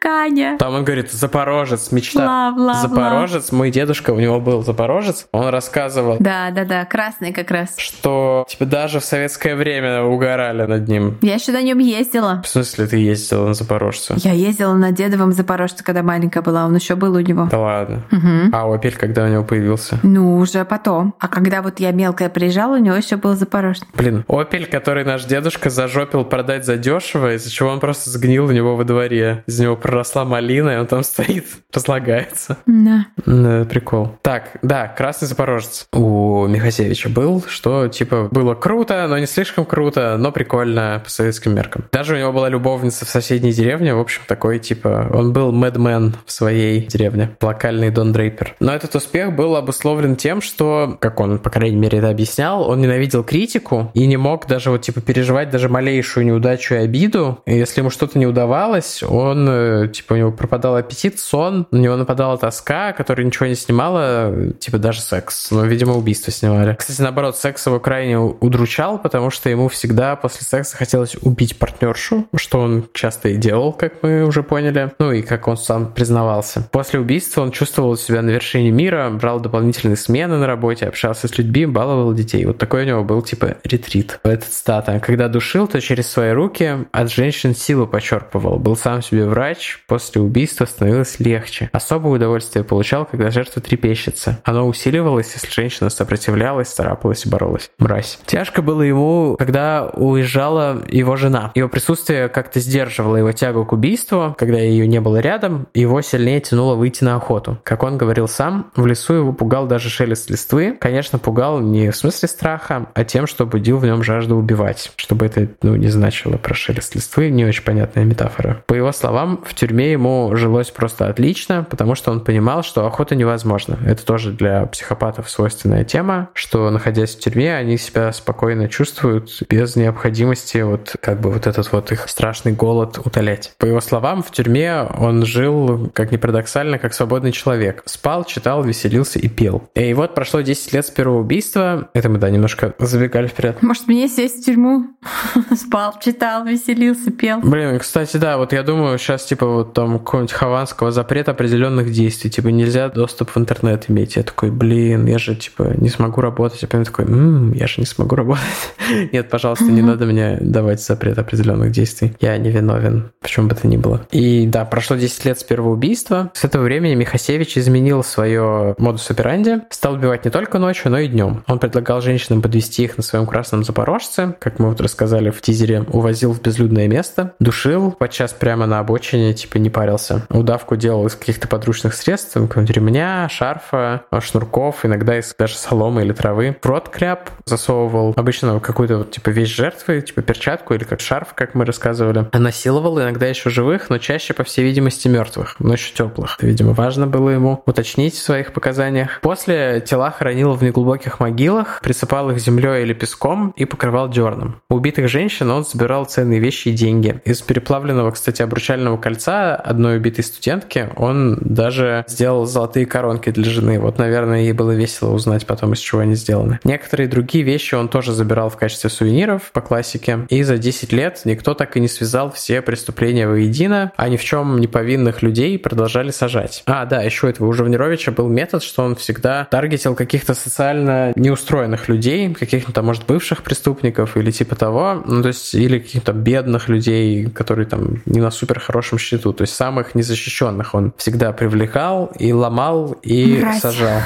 [0.00, 0.56] Каня.
[0.58, 2.20] Там он говорит, Запорожец, мечта.
[2.20, 6.16] Бла, бла, Запорожец, мой дедушка, у него был Запорожец, он рассказывал.
[6.18, 7.74] Да, да, да, красный как раз.
[7.76, 11.18] Что, типа, даже в советское время угорали над ним.
[11.20, 12.40] Я еще на нем ездила.
[12.42, 14.14] В смысле ты ездила на Запорожце?
[14.16, 17.48] Я ездила на дедовом Запорожце, когда маленькая была, он еще был у него.
[17.50, 18.02] Да ладно.
[18.10, 18.54] Угу.
[18.54, 19.98] А Опель когда у него появился?
[20.02, 21.14] Ну, уже потом.
[21.18, 23.84] А когда вот я мелкая приезжала, у него еще был Запорожец.
[23.94, 28.76] Блин, Опель, который наш дедушка зажопил продать задешево, из-за чего он просто сгнил у него
[28.76, 29.44] во дворе.
[29.46, 32.58] Из него проросла малина, и он там стоит, разлагается.
[32.66, 33.06] Да.
[33.26, 34.16] Да, прикол.
[34.22, 40.16] Так, да, красный запорожец у Михасевича был, что, типа, было круто, но не слишком круто,
[40.16, 41.84] но прикольно по советским меркам.
[41.92, 46.14] Даже у него была любовница в соседней деревне, в общем, такой, типа, он был мэдмен
[46.24, 48.54] в своей деревне, локальный Дон Дрейпер.
[48.60, 52.80] Но этот успех был обусловлен тем, что, как он, по крайней мере, это объяснял, он
[52.80, 57.40] ненавидел критику и не мог даже вот, типа, переживать даже малейшую неудачу и обиду.
[57.46, 61.78] И если ему что-то не удавалось, он, э, типа, у него пропадал аппетит, сон, на
[61.78, 65.50] него нападала тоска, которая ничего не снимала, типа, даже секс.
[65.50, 66.74] Ну, видимо, убийство снимали.
[66.78, 72.26] Кстати, наоборот, секс его крайне удручал, потому что ему всегда после секса хотелось убить партнершу,
[72.36, 74.92] что он часто и делал, как мы уже поняли.
[74.98, 76.68] Ну и как он сам признавался.
[76.70, 81.38] После убийства он чувствовал себя на вершине мира, брал дополнительные смены на работе, общался с
[81.38, 82.44] людьми, баловал детей.
[82.44, 84.20] Вот такой у него был типа ретрит.
[84.22, 85.00] Этот стата.
[85.00, 88.58] Когда душил, то через свои руки от женщин силу почерпывал.
[88.58, 89.69] Был сам себе врач.
[89.86, 91.70] После убийства становилось легче.
[91.72, 94.40] Особое удовольствие получал, когда жертва трепещется.
[94.44, 97.70] Оно усиливалось, если женщина сопротивлялась, царапалась и боролась.
[97.78, 98.18] Мразь.
[98.26, 101.52] Тяжко было ему, когда уезжала его жена.
[101.54, 104.34] Его присутствие как-то сдерживало его тягу к убийству.
[104.38, 107.58] Когда ее не было рядом, его сильнее тянуло выйти на охоту.
[107.64, 110.76] Как он говорил сам, в лесу его пугал даже шелест листвы.
[110.80, 114.92] Конечно, пугал не в смысле страха, а тем, что будил в нем жажду убивать.
[114.96, 118.62] Чтобы это ну, не значило про шелест листвы, не очень понятная метафора.
[118.66, 123.14] По его словам, в тюрьме ему жилось просто отлично, потому что он понимал, что охота
[123.14, 123.78] невозможна.
[123.84, 129.76] Это тоже для психопатов свойственная тема, что находясь в тюрьме, они себя спокойно чувствуют без
[129.76, 133.52] необходимости вот как бы вот этот вот их страшный голод утолять.
[133.58, 137.82] По его словам, в тюрьме он жил, как ни парадоксально, как свободный человек.
[137.84, 139.68] Спал, читал, веселился и пел.
[139.74, 141.90] И вот прошло 10 лет с первого убийства.
[141.92, 143.62] Это мы, да, немножко забегали вперед.
[143.62, 144.86] Может, мне сесть в тюрьму?
[145.54, 147.40] Спал, читал, веселился, пел.
[147.40, 152.48] Блин, кстати, да, вот я думаю, сейчас типа там какого-нибудь хованского запрета определенных действий, типа
[152.48, 154.16] нельзя доступ в интернет иметь.
[154.16, 156.62] Я такой, блин, я же типа не смогу работать.
[156.64, 158.44] А потом такой, м-м, я же не смогу работать.
[159.12, 162.14] Нет, пожалуйста, не надо мне давать запрет определенных действий.
[162.20, 164.06] Я не виновен, в чем бы то ни было.
[164.10, 166.30] И да, прошло 10 лет с первого убийства.
[166.34, 171.08] С этого времени Михасевич изменил свое модус операнди, стал убивать не только ночью, но и
[171.08, 171.44] днем.
[171.46, 175.84] Он предлагал женщинам подвести их на своем красном запорожце, как мы вот рассказали в тизере,
[175.88, 180.26] увозил в безлюдное место, душил, подчас прямо на обочине, типа не парился.
[180.30, 186.12] Удавку делал из каких-то подручных средств, какого-нибудь ремня, шарфа, шнурков, иногда из даже соломы или
[186.12, 186.56] травы.
[186.62, 191.34] В рот кляп засовывал обычно какую-то вот, типа вещь жертвы, типа перчатку или как шарф,
[191.34, 192.26] как мы рассказывали.
[192.32, 196.36] Насиловал иногда еще живых, но чаще, по всей видимости, мертвых, но еще теплых.
[196.38, 199.20] Это, видимо, важно было ему уточнить в своих показаниях.
[199.20, 204.60] После тела хоронил в неглубоких могилах, присыпал их землей или песком и покрывал дерном.
[204.68, 207.20] У убитых женщин он собирал ценные вещи и деньги.
[207.24, 213.80] Из переплавленного, кстати, обручального кольца одной убитой студентки он даже сделал золотые коронки для жены.
[213.80, 216.60] Вот, наверное, ей было весело узнать потом, из чего они сделаны.
[216.64, 220.26] Некоторые другие вещи он тоже забирал в качестве сувениров по классике.
[220.28, 224.24] И за 10 лет никто так и не связал все преступления воедино, а ни в
[224.24, 226.62] чем не повинных людей продолжали сажать.
[226.66, 231.88] А, да, еще этого у Живнировича был метод, что он всегда таргетил каких-то социально неустроенных
[231.88, 237.26] людей, каких-то, может, бывших преступников или типа того, ну, то есть, или каких-то бедных людей,
[237.26, 242.32] которые там не на супер хорошем счету, то есть самых незащищенных он всегда привлекал и
[242.32, 243.60] ломал и Мразь.
[243.60, 244.00] сажал.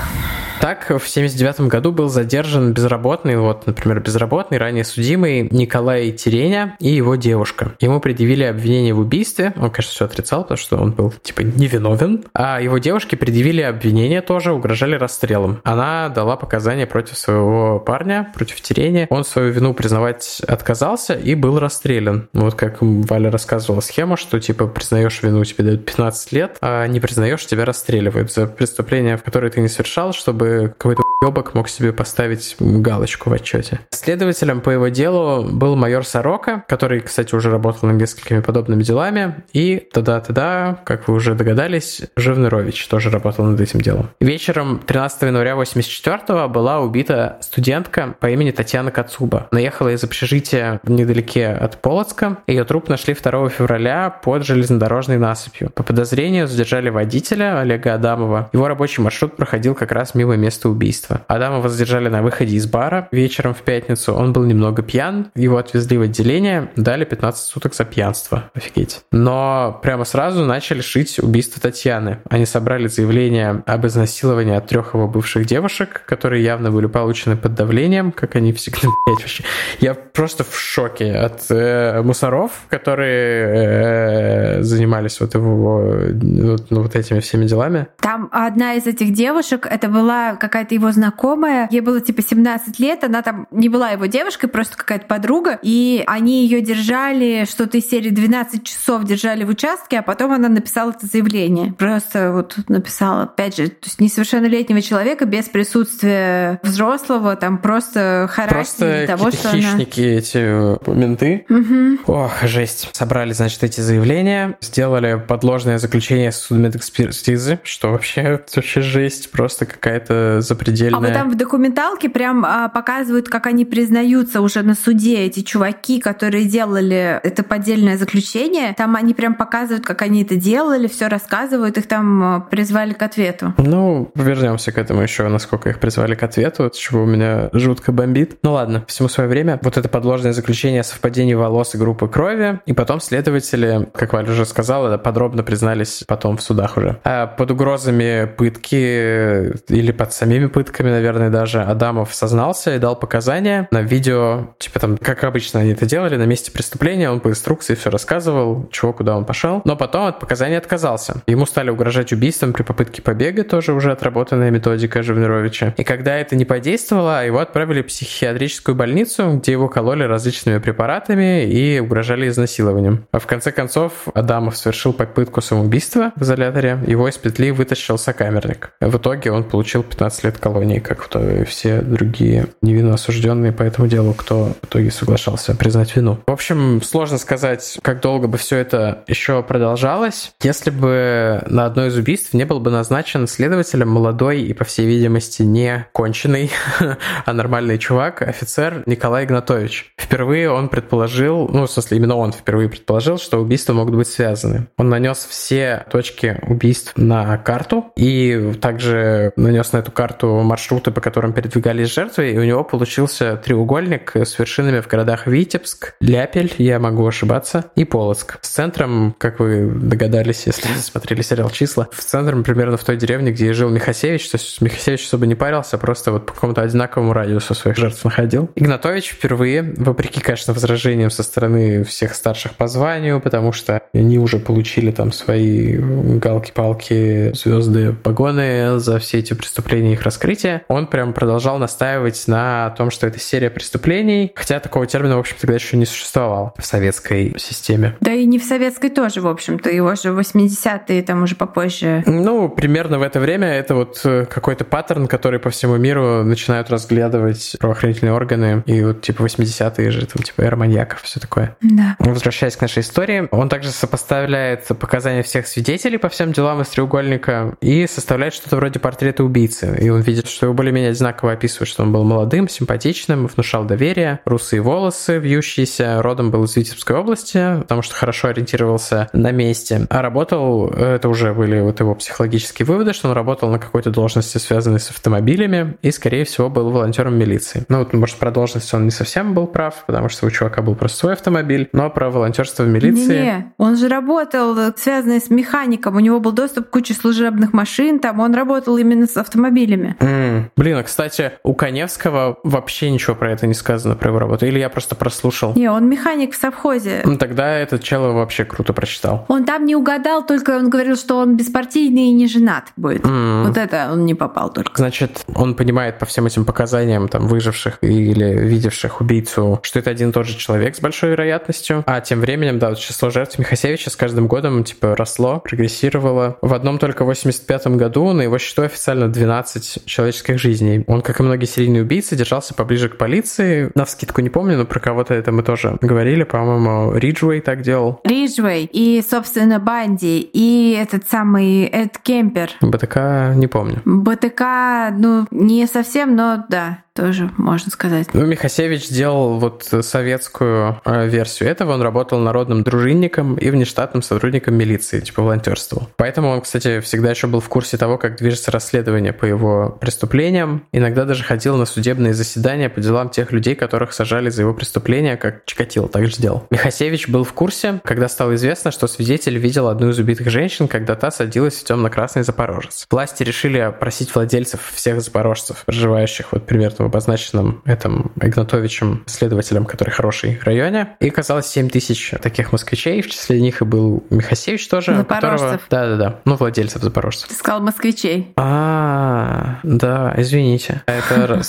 [0.65, 6.89] Так, в 79 году был задержан безработный, вот, например, безработный, ранее судимый Николай Тереня и
[6.89, 7.75] его девушка.
[7.81, 12.25] Ему предъявили обвинение в убийстве, он, конечно, все отрицал, потому что он был, типа, невиновен,
[12.33, 15.61] а его девушке предъявили обвинение тоже, угрожали расстрелом.
[15.65, 21.59] Она дала показания против своего парня, против Тереня, он свою вину признавать отказался и был
[21.59, 22.31] расстрелян.
[22.33, 27.01] Вот как Валя рассказывала схему, что, типа, признаешь вину, тебе дают 15 лет, а не
[27.01, 31.69] признаешь, тебя расстреливают за преступление, в которое ты не совершал, чтобы чтобы какой-то уебок мог
[31.69, 33.81] себе поставить галочку в отчете.
[33.91, 39.45] Следователем по его делу был майор Сорока, который, кстати, уже работал над несколькими подобными делами,
[39.53, 44.11] и тогда-тогда, как вы уже догадались, Живнырович тоже работал над этим делом.
[44.21, 49.49] Вечером 13 января 84 была убита студентка по имени Татьяна Кацуба.
[49.51, 52.39] Наехала из общежития недалеке от Полоцка.
[52.47, 55.71] Ее труп нашли 2 февраля под железнодорожной насыпью.
[55.71, 58.51] По подозрению задержали водителя Олега Адамова.
[58.53, 61.04] Его рабочий маршрут проходил как раз мимо место убийства.
[61.29, 64.15] Адамова задержали на выходе из бара вечером в пятницу.
[64.15, 68.51] Он был немного пьян, его отвезли в отделение, дали 15 суток за пьянство.
[68.55, 69.03] Офигеть.
[69.13, 72.19] Но прямо сразу начали шить убийство Татьяны.
[72.29, 77.55] Они собрали заявление об изнасиловании от трех его бывших девушек, которые явно были получены под
[77.55, 79.45] давлением, как они всегда, блядь, вообще.
[79.81, 86.97] Я просто в шоке от э, мусоров, которые э, занимались вот его вот, ну, вот
[86.97, 87.87] этими всеми делами.
[88.01, 93.05] Там одна из этих девушек, это была какая-то его знакомая, ей было типа 17 лет,
[93.05, 97.89] она там не была его девушкой, просто какая-то подруга, и они ее держали, что-то из
[97.89, 101.75] серии 12 часов держали в участке, а потом она написала это заявление.
[101.75, 109.07] Просто вот написала, опять же, то есть несовершеннолетнего человека без присутствия взрослого, там просто характер
[109.07, 110.19] того, что хищники она...
[110.19, 111.45] эти э, менты.
[111.49, 112.13] Угу.
[112.13, 112.89] Ох, жесть.
[112.93, 120.41] Собрали, значит, эти заявления, сделали подложное заключение судмедэкспертизы, что вообще, вообще жесть, просто какая-то какая
[120.85, 121.21] запредельная.
[121.21, 125.41] А вот там в документалке прям а, показывают, как они признаются уже на суде, эти
[125.41, 128.75] чуваки, которые делали это поддельное заключение.
[128.77, 133.03] Там они прям показывают, как они это делали, все рассказывают, их там а, призвали к
[133.03, 133.55] ответу.
[133.59, 137.93] Ну, вернемся к этому еще, насколько их призвали к ответу, от чего у меня жутко
[137.93, 138.39] бомбит.
[138.43, 139.59] Ну ладно, всему свое время.
[139.63, 144.31] Вот это подложное заключение о совпадении волос и группы крови, и потом следователи, как Валя
[144.31, 146.99] уже сказала, подробно признались потом в судах уже.
[147.05, 153.69] А под угрозами пытки или под самими пытками, наверное, даже, Адамов сознался и дал показания
[153.71, 157.75] на видео, типа там, как обычно они это делали, на месте преступления, он по инструкции
[157.75, 161.23] все рассказывал, чего, куда он пошел, но потом от показаний отказался.
[161.27, 165.75] Ему стали угрожать убийством при попытке побега, тоже уже отработанная методика Живнировича.
[165.77, 171.45] И когда это не подействовало, его отправили в психиатрическую больницу, где его кололи различными препаратами
[171.45, 173.07] и угрожали изнасилованием.
[173.13, 177.99] А в конце концов, Адам Адамов совершил попытку самоубийства в изоляторе, его из петли вытащил
[177.99, 178.73] сокамерник.
[178.81, 183.89] В итоге он получил 15 лет колонии, как и все другие невинно осужденные по этому
[183.89, 186.19] делу, кто в итоге соглашался признать вину.
[186.27, 191.87] В общем, сложно сказать, как долго бы все это еще продолжалось, если бы на одно
[191.87, 196.51] из убийств не был бы назначен следователем молодой и, по всей видимости, не конченый,
[197.25, 199.93] а нормальный чувак, офицер Николай Игнатович.
[199.97, 204.69] Впервые он предположил, ну, в смысле, именно он впервые предположил, что убийства могут быть связаны.
[204.77, 211.01] Он нанес все точки убийств на карту и также нанес на эту карту маршруты, по
[211.01, 216.79] которым передвигались жертвы, и у него получился треугольник с вершинами в городах Витебск, Ляпель, я
[216.79, 218.39] могу ошибаться, и Полоцк.
[218.41, 223.33] С центром, как вы догадались, если смотрели сериал «Числа», в центром примерно в той деревне,
[223.33, 227.53] где жил Михасевич, то есть Михасевич особо не парился, просто вот по какому-то одинаковому радиусу
[227.55, 228.49] своих жертв находил.
[228.55, 234.39] Игнатович впервые, вопреки, конечно, возражениям со стороны всех старших по званию, потому что они уже
[234.39, 240.05] получили там свои галки-палки, звезды, погоны за все эти преступления их
[240.45, 245.21] раскрытие, он прям продолжал настаивать на том, что это серия преступлений, хотя такого термина, в
[245.21, 247.97] общем, тогда еще не существовало в советской системе.
[248.01, 252.03] Да и не в советской тоже, в общем-то, его же 80-е, там уже попозже.
[252.07, 256.71] Ну, примерно в это время это вот э, какой-то паттерн, который по всему миру начинают
[256.71, 261.57] разглядывать правоохранительные органы, и вот типа 80-е же, там типа эра маньяков, все такое.
[261.61, 261.97] Да.
[261.99, 267.55] Возвращаясь к нашей истории, он также сопоставляет показания всех свидетелей по всем делам из треугольника
[267.61, 269.77] и составляет что-то вроде портрета убийцы.
[269.81, 274.21] И он видит, что его более-менее одинаково описывают, что он был молодым, симпатичным, внушал доверие,
[274.25, 279.87] русые волосы, вьющиеся, родом был из Витебской области, потому что хорошо ориентировался на месте.
[279.89, 284.39] А работал, это уже были вот его психологические выводы, что он работал на какой-то должности,
[284.39, 287.65] связанной с автомобилями, и, скорее всего, был волонтером милиции.
[287.69, 290.75] Ну, вот, может, про должность он не совсем был прав, потому что у чувака был
[290.75, 293.23] просто свой автомобиль, но про волонтерство в милиции...
[293.23, 298.01] Не, он же работал, связанный с механиком, у него был доступ к куче служебных машин,
[298.01, 299.97] там он работал именно с автомобилями.
[300.01, 300.24] Mm.
[300.57, 304.59] Блин, а, кстати, у Коневского вообще ничего про это не сказано, про его работу, или
[304.59, 305.55] я просто прослушал?
[305.55, 307.03] Не, он механик в совхозе.
[307.05, 309.25] Ну, тогда этот чел вообще круто прочитал.
[309.29, 313.05] Он там не угадал, только он говорил, что он беспартийный и не женат будет.
[313.05, 313.47] Mm.
[313.47, 314.73] Вот это он не попал только.
[314.77, 320.11] Значит, он понимает по всем этим показаниям там выживших или видевших убийцу, что это один
[320.11, 321.83] и тот же человек с большой вероятностью.
[321.87, 326.39] А тем временем, да, вот число жертв Михасевича с каждым годом типа росло, прогрессировало.
[326.43, 330.85] В одном только 85 году на его счету официально 12 человеческих жизней.
[330.87, 333.71] Он, как и многие серийные убийцы, держался поближе к полиции.
[333.75, 336.25] На вскидку не помню, но про кого-то это мы тоже говорили.
[336.25, 338.01] По-моему, Риджвей так делал.
[338.05, 342.51] Риджвей и, собственно, Банди и этот самый Эд Кемпер.
[342.61, 343.81] БТК не помню.
[343.85, 348.15] БТК, ну, не совсем, но да тоже можно сказать.
[348.15, 351.73] Ну, Михасевич сделал вот советскую э, версию этого.
[351.73, 355.89] Он работал народным дружинником и внештатным сотрудником милиции, типа волонтерствовал.
[355.97, 360.67] Поэтому он, кстати, всегда еще был в курсе того, как движется расследование по его преступлениям.
[360.71, 365.17] Иногда даже ходил на судебные заседания по делам тех людей, которых сажали за его преступления,
[365.17, 366.47] как Чикатило также сделал.
[366.51, 370.95] Михасевич был в курсе, когда стало известно, что свидетель видел одну из убитых женщин, когда
[370.95, 372.87] та садилась в темно-красный Запорожец.
[372.89, 379.91] Власти решили опросить владельцев всех запорожцев, проживающих вот примерно в обозначенном этом Игнатовичем следователем, который
[379.91, 380.97] хороший районе.
[381.01, 384.95] И оказалось 7 тысяч таких москвичей, в числе них и был Михасевич тоже.
[384.95, 385.63] Запорожцев.
[385.71, 387.29] Да-да-да, ну, владельцев запорожцев.
[387.29, 388.33] Ты сказал москвичей.
[388.37, 390.83] А, да, извините.
[390.87, 391.41] Это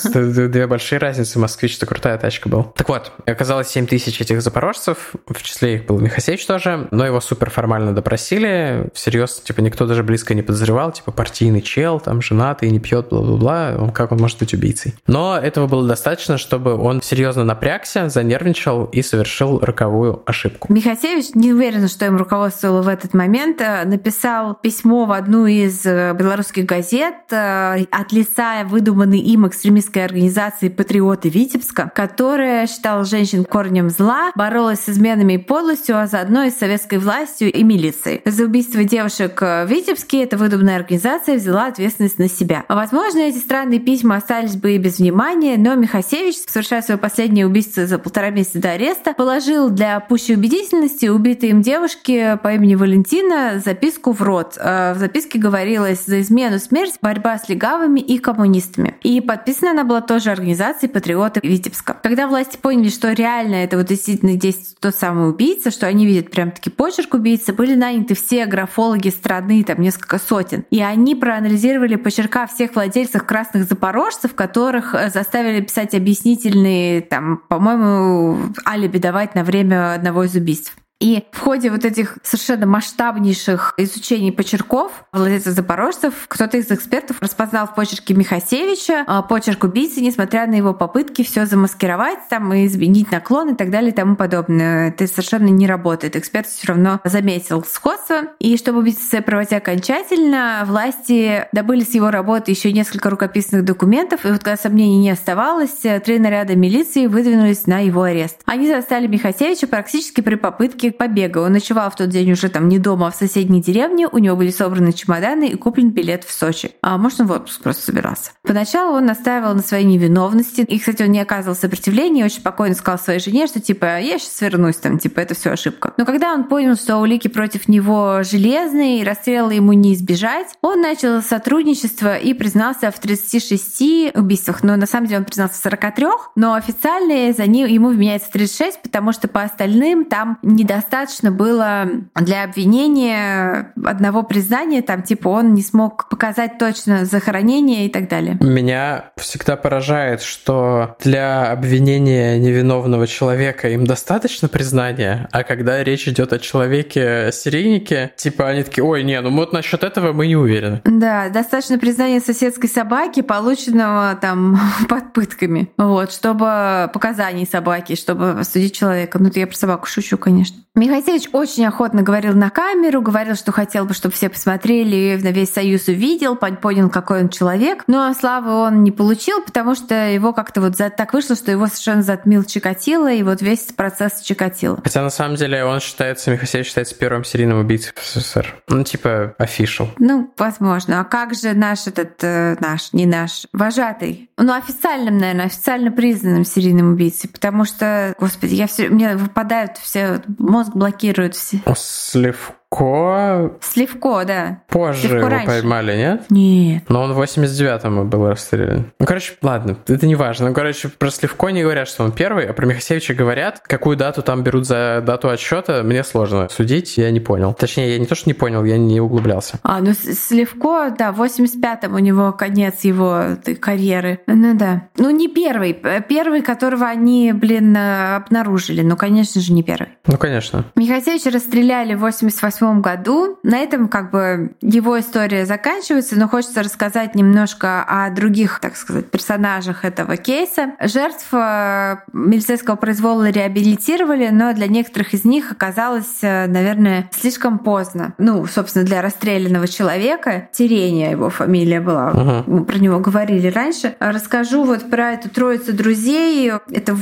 [0.48, 1.38] две большие разницы.
[1.38, 2.64] Москвич это крутая тачка был.
[2.76, 7.20] Так вот, оказалось 7 тысяч этих запорожцев, в числе их был Михасевич тоже, но его
[7.20, 8.90] супер формально допросили.
[8.94, 13.92] Всерьез, типа, никто даже близко не подозревал, типа, партийный чел, там, женатый, не пьет, бла-бла-бла.
[13.94, 14.96] Как он может быть убийцей?
[15.08, 20.72] Но но этого было достаточно, чтобы он серьезно напрягся, занервничал и совершил роковую ошибку.
[20.72, 25.84] Михасевич, не уверен, что им руководствовало в этот момент, э, написал письмо в одну из
[25.84, 33.90] э, белорусских газет, э, отлицая выдуманный им экстремистской организации «Патриоты Витебска», которая считала женщин корнем
[33.90, 38.22] зла, боролась с изменами и подлостью, а заодно и с советской властью и милицией.
[38.26, 42.64] За убийство девушек в Витебске эта выдуманная организация взяла ответственность на себя.
[42.70, 47.48] Возможно, эти странные письма остались бы и без внимания, внимание, но Михасевич, совершая свое последнее
[47.48, 52.76] убийство за полтора месяца до ареста, положил для пущей убедительности убитой им девушке по имени
[52.76, 54.58] Валентина записку в рот.
[54.58, 58.96] Э, в записке говорилось «За измену смерть, борьба с легавыми и коммунистами».
[59.04, 61.96] И подписана она была тоже организацией «Патриоты Витебска».
[62.04, 66.30] Когда власти поняли, что реально это вот действительно действует тот самый убийца, что они видят
[66.30, 70.66] прям таки почерк убийцы, были наняты все графологи страны, там несколько сотен.
[70.72, 78.38] И они проанализировали почерка всех владельцев красных запорожцев, которых э, заставили писать объяснительные, там, по-моему,
[78.68, 80.76] алиби давать на время одного из убийств.
[81.02, 87.68] И в ходе вот этих совершенно масштабнейших изучений почерков владельцев запорожцев кто-то из экспертов распознал
[87.68, 93.12] в почерке Михасевича а, почерк убийцы, несмотря на его попытки все замаскировать там и изменить
[93.12, 94.90] наклон и так далее и тому подобное.
[94.90, 96.16] Это совершенно не работает.
[96.16, 98.22] Эксперт все равно заметил сходство.
[98.40, 104.30] И чтобы своей правоте окончательно, власти добыли с его работы еще несколько рукописных документов, и
[104.30, 108.40] вот когда сомнений не оставалось, три наряда милиции выдвинулись на его арест.
[108.46, 111.40] Они застали Михасевича практически при попытке побега.
[111.40, 114.36] Он ночевал в тот день уже там не дома, а в соседней деревне, у него
[114.36, 116.72] были собраны чемоданы и куплен билет в Сочи.
[116.82, 118.32] А может, он в отпуск просто собирался.
[118.44, 123.00] Поначалу он настаивал на своей невиновности, и, кстати, он не оказывал сопротивления, очень спокойно сказал
[123.00, 125.94] своей жене, что типа, я сейчас вернусь, там, типа, это все ошибка.
[125.98, 130.82] Но когда он понял, что улики против него железные, и расстрела ему не избежать, он
[130.82, 134.64] начал сотрудничество и признался в 36 убийствах.
[134.64, 136.06] Но на самом деле он признался в 43,
[136.36, 140.38] но официально за ним ему вменяется 36, потому что по остальным там
[140.76, 147.90] недостаточно было для обвинения одного признания, там типа он не смог показать точно захоронение и
[147.90, 148.38] так далее.
[148.42, 156.34] Меня всегда поражает, что для обвинения невиновного человека им достаточно признания, а когда речь идет
[156.34, 160.82] о человеке-серийнике, типа они такие, ой, не, ну вот насчет этого мы не уверены.
[160.84, 164.60] Да, достаточно признания соседской собаки, полученного там
[164.90, 169.20] под пытками, вот, чтобы показаний собаки, чтобы судить человека.
[169.20, 170.65] Ну, это я про собаку шучу, конечно.
[170.76, 175.54] Михасевич очень охотно говорил на камеру, говорил, что хотел бы, чтобы все посмотрели, на весь
[175.54, 177.86] Союз увидел, понял, какой он человек.
[177.88, 182.02] Но славы он не получил, потому что его как-то вот так вышло, что его совершенно
[182.02, 184.82] затмил Чикатило, и вот весь процесс Чикатило.
[184.84, 188.56] Хотя на самом деле он считается, Михасевич считается первым серийным убийцей в СССР.
[188.68, 189.88] Ну, типа, official.
[189.98, 191.00] Ну, возможно.
[191.00, 194.30] А как же наш этот, э, наш, не наш, вожатый?
[194.38, 200.22] Ну, официальным, наверное, официально признанным серийным убийцей, потому что, господи, я все, мне выпадают все,
[200.38, 201.62] мозг блокирует все.
[201.76, 203.52] Сливку Сливко...
[203.62, 204.60] Сливко, да.
[204.70, 205.48] Позже Сливко его раньше.
[205.48, 206.26] поймали, нет?
[206.30, 206.84] Нет.
[206.90, 208.92] Но он в 89-м был расстрелян.
[209.00, 210.50] Ну, короче, ладно, это не важно.
[210.50, 213.62] Ну, короче, про Сливко не говорят, что он первый, а про Михасевича говорят.
[213.66, 217.54] Какую дату там берут за дату отсчета, мне сложно судить, я не понял.
[217.54, 219.60] Точнее, я не то, что не понял, я не углублялся.
[219.64, 224.20] А, ну Сливко, да, в 85-м у него конец его карьеры.
[224.28, 224.88] Ну да.
[224.98, 225.74] Ну не первый.
[226.08, 228.82] Первый, которого они, блин, э, обнаружили.
[228.82, 229.90] Ну, конечно же, не первый.
[230.08, 230.66] Ну, конечно.
[230.76, 233.40] Михасевича расстреляли в 88 году.
[233.44, 239.10] На этом как бы его история заканчивается, но хочется рассказать немножко о других, так сказать,
[239.12, 240.72] персонажах этого кейса.
[240.82, 248.14] Жертв э, милицейского произвола реабилитировали, но для некоторых из них оказалось, э, наверное, слишком поздно.
[248.18, 250.50] Ну, собственно, для расстрелянного человека.
[250.52, 252.10] Терения его фамилия была.
[252.10, 252.44] Ага.
[252.48, 253.96] Мы про него говорили раньше.
[254.00, 256.52] Расскажу вот про эту троицу друзей.
[256.72, 256.98] Это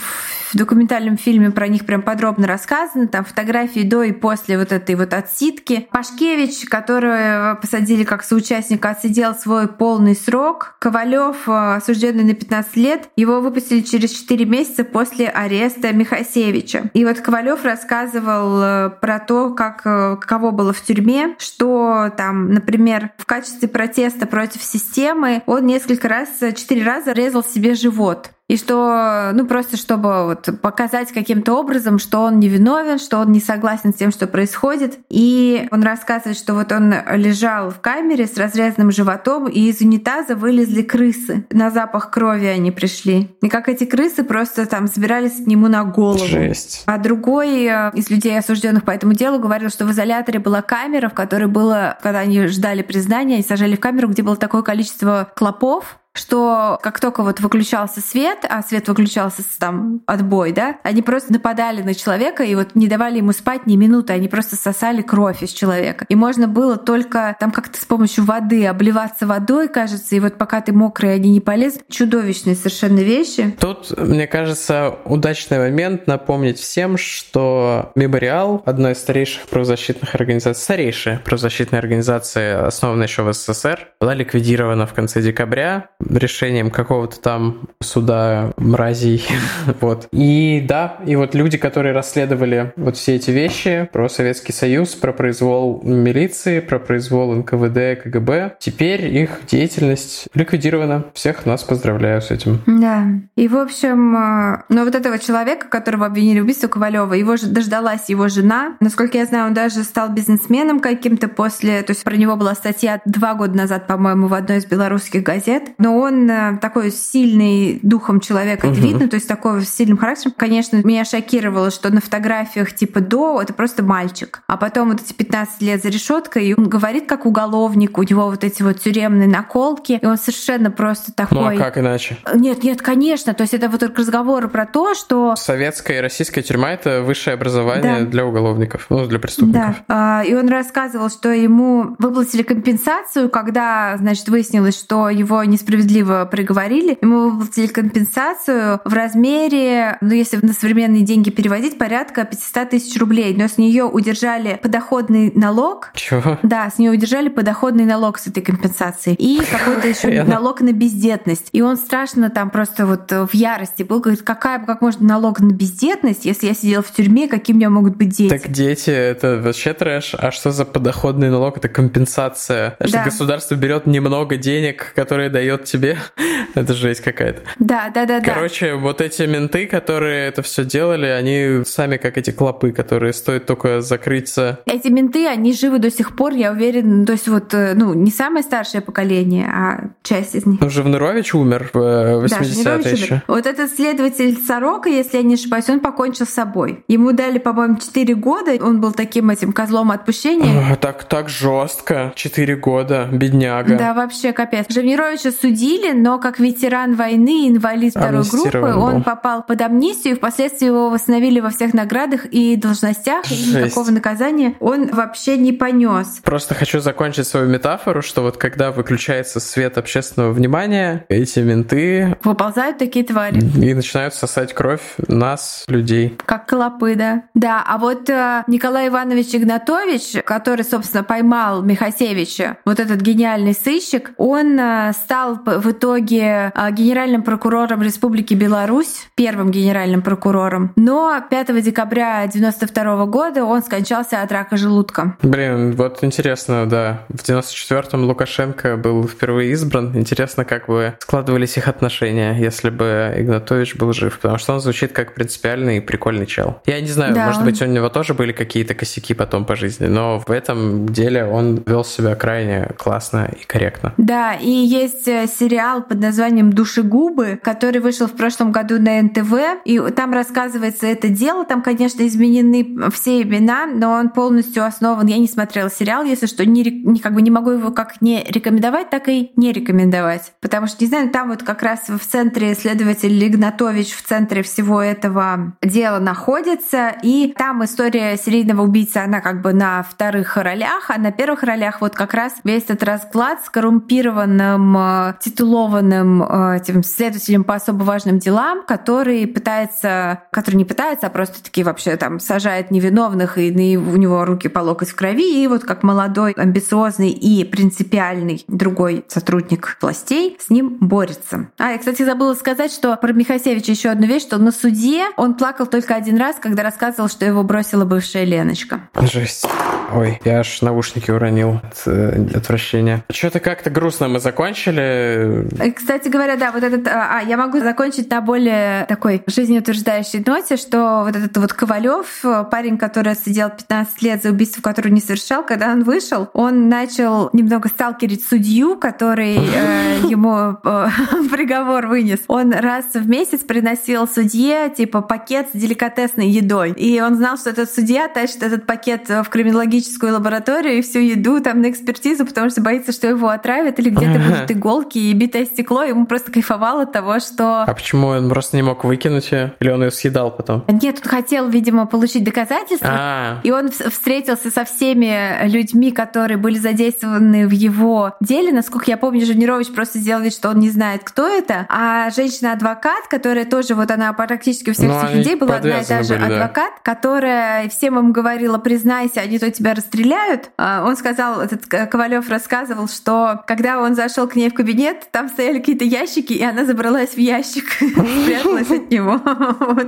[0.53, 3.07] в документальном фильме про них прям подробно рассказано.
[3.07, 5.87] Там фотографии до и после вот этой вот отсидки.
[5.91, 10.75] Пашкевич, которого посадили как соучастника, отсидел свой полный срок.
[10.79, 16.91] Ковалев, э, осужденный на 15 лет, его выпустили через 4 месяца после ареста Михасевича.
[16.93, 22.53] И вот Ковалев рассказывал э, про то, как э, каково было в тюрьме, что там,
[22.53, 28.29] например, в качестве протеста против системы он несколько раз, четыре раза резал себе живот.
[28.49, 33.39] И что, ну просто чтобы вот показать каким-то образом, что он невиновен, что он не
[33.39, 34.99] согласен с тем, что происходит.
[35.09, 40.35] И он рассказывает, что вот он лежал в камере с разрезанным животом, и из унитаза
[40.35, 41.45] вылезли крысы.
[41.51, 43.29] На запах крови они пришли.
[43.41, 46.25] И как эти крысы просто там собирались к нему на голову.
[46.25, 46.83] Жесть.
[46.85, 51.09] А другой э, из людей, осужденных по этому делу, говорил, что в изоляторе была камера,
[51.09, 55.31] в которой было, когда они ждали признания, они сажали в камеру, где было такое количество
[55.35, 61.33] клопов, что как только вот выключался свет, а свет выключался там отбой, да, они просто
[61.33, 65.41] нападали на человека и вот не давали ему спать ни минуты, они просто сосали кровь
[65.41, 66.05] из человека.
[66.09, 70.61] И можно было только там как-то с помощью воды обливаться водой, кажется, и вот пока
[70.61, 71.81] ты мокрый, они не полезут.
[71.89, 73.55] Чудовищные совершенно вещи.
[73.59, 81.19] Тут, мне кажется, удачный момент напомнить всем, что Мемориал, одна из старейших правозащитных организаций, старейшая
[81.19, 88.53] правозащитная организация, основанная еще в СССР, была ликвидирована в конце декабря решением какого-то там суда
[88.57, 89.25] мразей.
[89.81, 90.07] вот.
[90.11, 95.13] И да, и вот люди, которые расследовали вот все эти вещи про Советский Союз, про
[95.13, 101.05] произвол милиции, про произвол НКВД, КГБ, теперь их деятельность ликвидирована.
[101.13, 102.61] Всех нас поздравляю с этим.
[102.65, 103.05] Да.
[103.35, 107.47] И, в общем, э, но вот этого человека, которого обвинили в убийстве Ковалева, его же
[107.47, 108.75] дождалась его жена.
[108.79, 111.81] Насколько я знаю, он даже стал бизнесменом каким-то после...
[111.83, 115.71] То есть про него была статья два года назад, по-моему, в одной из белорусских газет.
[115.77, 118.75] Но но он э, такой сильный духом человек, это угу.
[118.75, 120.33] видно, то есть такой с сильным характером.
[120.37, 125.13] Конечно, меня шокировало, что на фотографиях типа до это просто мальчик, а потом вот эти
[125.13, 129.27] 15 лет за решеткой, и он говорит как уголовник, у него вот эти вот тюремные
[129.27, 131.37] наколки, и он совершенно просто такой...
[131.37, 132.17] Ну а как иначе?
[132.33, 135.35] Нет, нет, конечно, то есть это вот только разговоры про то, что...
[135.35, 138.05] Советская и российская тюрьма— это высшее образование да.
[138.05, 139.75] для уголовников, ну, для преступников.
[139.87, 145.82] Да, а, и он рассказывал, что ему выплатили компенсацию, когда, значит, выяснилось, что его несправедливо
[145.85, 152.99] приговорили, ему выплатили компенсацию в размере, ну, если на современные деньги переводить, порядка 500 тысяч
[152.99, 155.91] рублей, но с нее удержали подоходный налог.
[155.95, 156.39] Чего?
[156.43, 161.49] Да, с нее удержали подоходный налог с этой компенсацией и какой-то еще налог на бездетность.
[161.51, 165.51] И он страшно там просто вот в ярости был, говорит, какая, как можно налог на
[165.51, 168.29] бездетность, если я сидел в тюрьме, какие у меня могут быть дети?
[168.29, 170.15] Так дети, это вообще трэш.
[170.17, 171.57] А что за подоходный налог?
[171.57, 172.75] Это компенсация.
[172.79, 172.87] Да.
[172.87, 175.97] Что государство берет немного денег, которые дает тебе.
[176.55, 177.41] это жесть какая-то.
[177.59, 178.21] Да, да, да.
[178.21, 178.77] Короче, да.
[178.77, 183.81] вот эти менты, которые это все делали, они сами как эти клопы, которые стоит только
[183.81, 184.59] закрыться.
[184.65, 187.05] Эти менты, они живы до сих пор, я уверен.
[187.05, 190.59] То есть вот, э, ну, не самое старшее поколение, а часть из них.
[190.61, 193.21] Ну, Живнырович умер в 80-е да, еще.
[193.27, 196.83] Вот этот следователь Сорока, если я не ошибаюсь, он покончил с собой.
[196.87, 198.51] Ему дали, по-моему, 4 года.
[198.61, 200.75] Он был таким этим козлом отпущения.
[200.75, 202.13] Так, так жестко.
[202.15, 203.77] 4 года, бедняга.
[203.77, 204.65] Да, вообще капец.
[204.69, 205.62] Живнировича судили,
[205.93, 209.03] но как ветеран войны, инвалид второй группы, он был.
[209.03, 213.47] попал под амнистию, и впоследствии его восстановили во всех наградах и должностях, Жесть.
[213.47, 216.19] и никакого наказания он вообще не понес.
[216.23, 222.17] Просто хочу закончить свою метафору, что вот когда выключается свет общественного внимания, эти менты...
[222.23, 223.39] Выползают такие твари.
[223.39, 226.17] И начинают сосать кровь нас, людей.
[226.25, 227.23] Как клопы, да.
[227.33, 234.11] Да, а вот э, Николай Иванович Игнатович, который, собственно, поймал Михасевича, вот этот гениальный сыщик,
[234.17, 240.71] он э, стал в итоге э, генеральным прокурором Республики Беларусь, первым генеральным прокурором.
[240.75, 245.17] Но 5 декабря 92 года он скончался от рака желудка.
[245.21, 247.01] Блин, вот интересно, да.
[247.09, 249.95] В 94-м Лукашенко был впервые избран.
[249.95, 254.19] Интересно, как бы складывались их отношения, если бы Игнатович был жив.
[254.19, 256.61] Потому что он звучит как принципиальный и прикольный чел.
[256.65, 257.45] Я не знаю, да, может он...
[257.45, 261.63] быть, у него тоже были какие-то косяки потом по жизни, но в этом деле он
[261.65, 263.93] вел себя крайне классно и корректно.
[263.97, 269.33] Да, и есть э, сериал под названием «Душегубы», который вышел в прошлом году на НТВ,
[269.65, 275.17] и там рассказывается это дело, там, конечно, изменены все имена, но он полностью основан, я
[275.17, 279.09] не смотрела сериал, если что, не, как бы не могу его как не рекомендовать, так
[279.09, 283.93] и не рекомендовать, потому что, не знаю, там вот как раз в центре следователь Игнатович
[283.93, 289.83] в центре всего этого дела находится, и там история серийного убийцы, она как бы на
[289.83, 295.13] вторых ролях, а на первых ролях вот как раз весь этот расклад с коррумпированным, э,
[295.23, 301.41] титулованным э, этим следователем по особо важным делам, который пытается, который не пытается, а просто
[301.41, 305.63] таки вообще там сажает невиновных, и у него руки по локоть в крови, и вот
[305.63, 311.47] как молодой, амбициозный и принципиальный другой сотрудник властей с ним борется.
[311.57, 315.35] А, я, кстати, забыла сказать, что про Михасевича еще одну вещь, что на суде он
[315.35, 318.81] плакал только один раз, когда рассказывал, что его бросила бывшая Леночка.
[318.99, 319.45] Жесть.
[319.93, 323.03] Ой, я аж наушники уронил от э, отвращения.
[323.11, 325.12] Что-то как-то грустно мы закончили.
[325.13, 326.87] Э, кстати говоря, да, вот этот...
[326.87, 332.23] А, а, я могу закончить на более такой жизнеутверждающей ноте, что вот этот вот Ковалев,
[332.51, 337.29] парень, который сидел 15 лет за убийство, которое не совершал, когда он вышел, он начал
[337.33, 340.87] немного сталкерить судью, который э, ему э,
[341.31, 342.19] приговор вынес.
[342.27, 346.71] Он раз в месяц приносил судье типа пакет с деликатесной едой.
[346.71, 351.41] И он знал, что этот судья тащит этот пакет в криминологическую лабораторию и всю еду
[351.41, 355.45] там на экспертизу, потому что боится, что его отравят или где-то будут иголки и битое
[355.45, 355.83] стекло.
[355.83, 357.63] Ему просто кайфовал от того, что...
[357.63, 359.53] А почему он просто не мог выкинуть ее?
[359.59, 360.63] Или он ее съедал потом?
[360.67, 362.89] Нет, он хотел, видимо, получить доказательства.
[362.89, 363.41] А-а-а.
[363.43, 368.51] И он встретился со всеми людьми, которые были задействованы в его деле.
[368.51, 371.65] Насколько я помню, Женерович просто сделал вид, что он не знает, кто это.
[371.69, 375.85] А женщина-адвокат, которая тоже, вот она практически у всех ну, этих людей была одна и
[375.85, 376.93] та же были, адвокат, да.
[376.93, 380.51] которая всем им говорила, признайся, они то тебя расстреляют.
[380.57, 385.29] А он сказал, этот Ковалев рассказывал, что когда он зашел к ней в кабинет, там
[385.29, 389.19] стояли какие-то ящики, и она забралась в ящик, спряталась от него.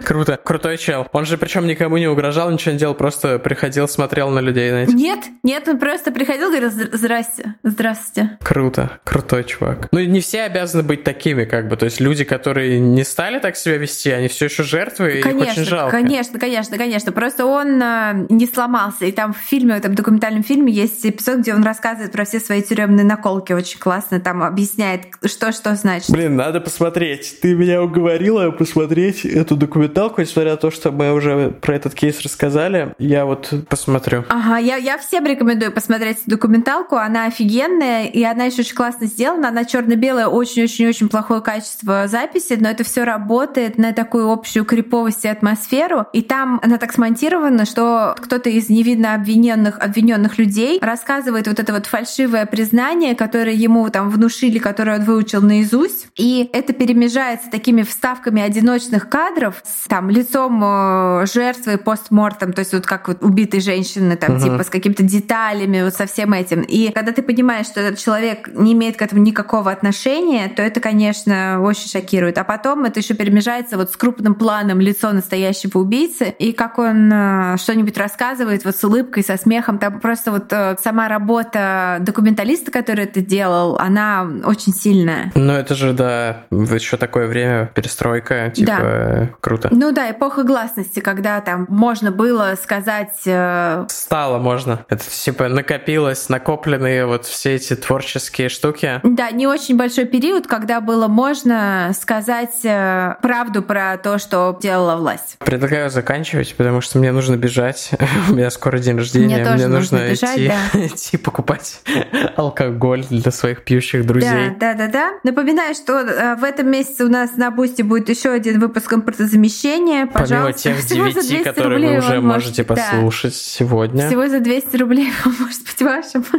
[0.04, 1.08] Круто, крутой чел.
[1.12, 4.94] Он же причем никому не угрожал, ничего не делал, просто приходил, смотрел на людей, знаете.
[4.94, 8.38] Нет, нет, он просто приходил и говорил, здрасте, здрасте.
[8.44, 9.88] Круто, крутой чувак.
[9.92, 13.56] Ну, не все обязаны быть такими, как бы, то есть люди, которые не стали так
[13.56, 15.92] себя вести, они все еще жертвы, конечно, и их очень жалко.
[15.92, 17.12] Конечно, конечно, конечно.
[17.12, 19.06] Просто он э, не сломался.
[19.06, 22.40] И там в фильме, в этом документальном фильме есть эпизод, где он рассказывает про все
[22.40, 24.20] свои тюремные наколки очень классно.
[24.20, 24.95] Там объясняет,
[25.26, 26.10] что что значит.
[26.10, 27.40] Блин, надо посмотреть.
[27.42, 32.22] Ты меня уговорила посмотреть эту документалку, несмотря на то, что мы уже про этот кейс
[32.22, 32.94] рассказали.
[33.00, 34.26] Я вот посмотрю.
[34.30, 36.96] Ага, я, я всем рекомендую посмотреть документалку.
[36.96, 39.50] Она офигенная, и она еще очень классно сделана.
[39.50, 45.28] Она черно-белая, очень-очень-очень плохое качество записи, но это все работает на такую общую криповость и
[45.28, 46.06] атмосферу.
[46.14, 51.74] И там она так смонтирована, что кто-то из невидно обвиненных, обвиненных людей рассказывает вот это
[51.74, 56.08] вот фальшивое признание, которое ему там внушили, которое он выучил наизусть.
[56.16, 62.74] И это перемежается такими вставками одиночных кадров с там лицом э, жертвы постмортом, то есть
[62.74, 64.44] вот как вот убитой женщины, там, uh-huh.
[64.44, 66.62] типа с какими-то деталями, вот со всем этим.
[66.62, 70.80] И когда ты понимаешь, что этот человек не имеет к этому никакого отношения, то это,
[70.80, 72.38] конечно, очень шокирует.
[72.38, 77.12] А потом это еще перемежается вот с крупным планом лицо настоящего убийцы, и как он
[77.12, 79.80] э, что-нибудь рассказывает вот с улыбкой, со смехом.
[79.80, 85.32] Там просто вот э, сама работа документалиста, который это делал, она очень сильная.
[85.36, 89.30] Ну, это же, да, еще такое время, перестройка, типа, да.
[89.42, 89.70] круто.
[89.72, 93.22] Ну да, эпоха гласности, когда там можно было сказать...
[93.26, 93.86] Э...
[93.90, 94.86] Стало можно.
[94.90, 99.00] Это, типа, накопилось, накопленные вот все эти творческие штуки.
[99.04, 104.96] Да, не очень большой период, когда было можно сказать э, правду про то, что делала
[104.96, 105.38] власть.
[105.40, 107.92] Предлагаю заканчивать, потому что мне нужно бежать.
[108.30, 109.38] У меня скоро день рождения.
[109.38, 110.86] Мне, мне нужно, нужно бежать, идти, да.
[110.86, 111.82] идти покупать
[112.36, 114.50] алкоголь для своих пьющих друзей.
[114.50, 115.14] Да, да, да, да.
[115.24, 120.08] Напоминаю, что э, в этом месяце у нас на Бусти будет еще один выпуск импортозамещения.
[120.08, 120.70] Пожалуйста.
[120.90, 123.40] Помимо тех девяти, которые вы уже можете послушать да.
[123.40, 124.08] сегодня.
[124.08, 126.26] Всего за 200 рублей он может быть вашим.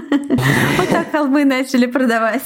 [0.77, 2.43] Вот так холмы начали продавать.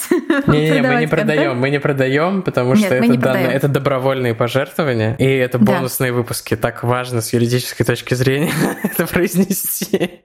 [0.47, 6.13] Не-не, мы не продаем, мы не продаем, потому что это добровольные пожертвования, и это бонусные
[6.13, 6.57] выпуски.
[6.57, 8.53] Так важно с юридической точки зрения
[8.83, 10.21] это произнести.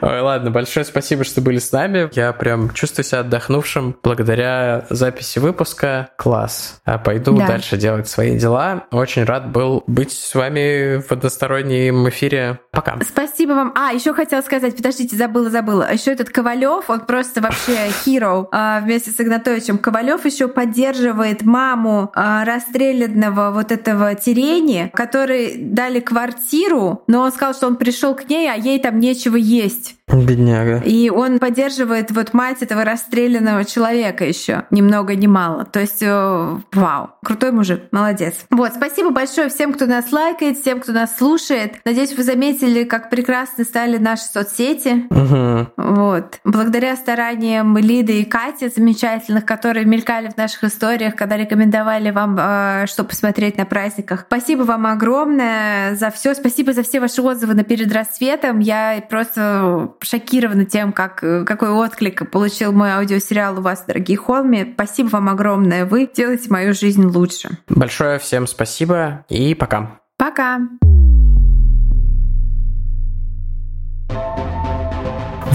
[0.00, 2.08] Ой, ладно, большое спасибо, что были с нами.
[2.12, 6.10] Я прям чувствую себя отдохнувшим благодаря записи выпуска.
[6.16, 6.80] Класс.
[6.84, 7.46] А пойду да.
[7.46, 8.84] дальше делать свои дела.
[8.90, 12.60] Очень рад был быть с вами в одностороннем эфире.
[12.72, 12.98] Пока.
[13.06, 13.72] Спасибо вам.
[13.76, 15.92] А, еще хотела сказать, подождите, забыла, забыла.
[15.92, 17.76] Еще этот Ковалев, он просто вообще
[18.06, 18.48] hero.
[18.52, 26.00] А, вместе с Игнатовичем Ковалев еще поддерживает маму а, расстрелянного вот этого Терени, который дали
[26.00, 29.96] квартиру, но он сказал, что он пришел к ней, а ей там нечего есть.
[30.08, 30.82] Бедняга.
[30.84, 35.64] И он поддерживает вот мать этого расстрелянного человека еще ни много ни мало.
[35.64, 38.46] То есть, э, вау, крутой мужик, молодец.
[38.50, 41.80] Вот, спасибо большое всем, кто нас лайкает, всем, кто нас слушает.
[41.84, 45.06] Надеюсь, вы заметили, как прекрасны стали наши соцсети.
[45.10, 45.72] Угу.
[45.76, 46.38] Вот.
[46.44, 52.86] Благодаря стараниям Лиды и Кати, замечательных, которые мелькали в наших историях, когда рекомендовали вам, э,
[52.86, 54.26] что посмотреть на праздниках.
[54.28, 56.34] Спасибо вам огромное за все.
[56.34, 58.60] Спасибо за все ваши отзывы на перед рассветом.
[58.60, 64.72] Я просто шокирована тем, как, какой отклик получил мой аудиосериал у вас, дорогие Холми.
[64.74, 65.84] Спасибо вам огромное.
[65.84, 67.58] Вы делаете мою жизнь лучше.
[67.68, 70.00] Большое всем спасибо и пока.
[70.16, 70.60] Пока.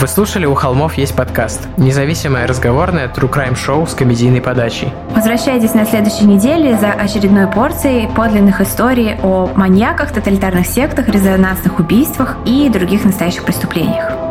[0.02, 4.92] Вы слушали «У холмов есть подкаст»– независимое разговорное true crime шоу с комедийной подачей.
[5.12, 12.38] Возвращайтесь на следующей неделе за очередной порцией подлинных историй о маньяках, тоталитарных сектах, резонансных убийствах
[12.48, 14.31] и других настоящих преступлениях.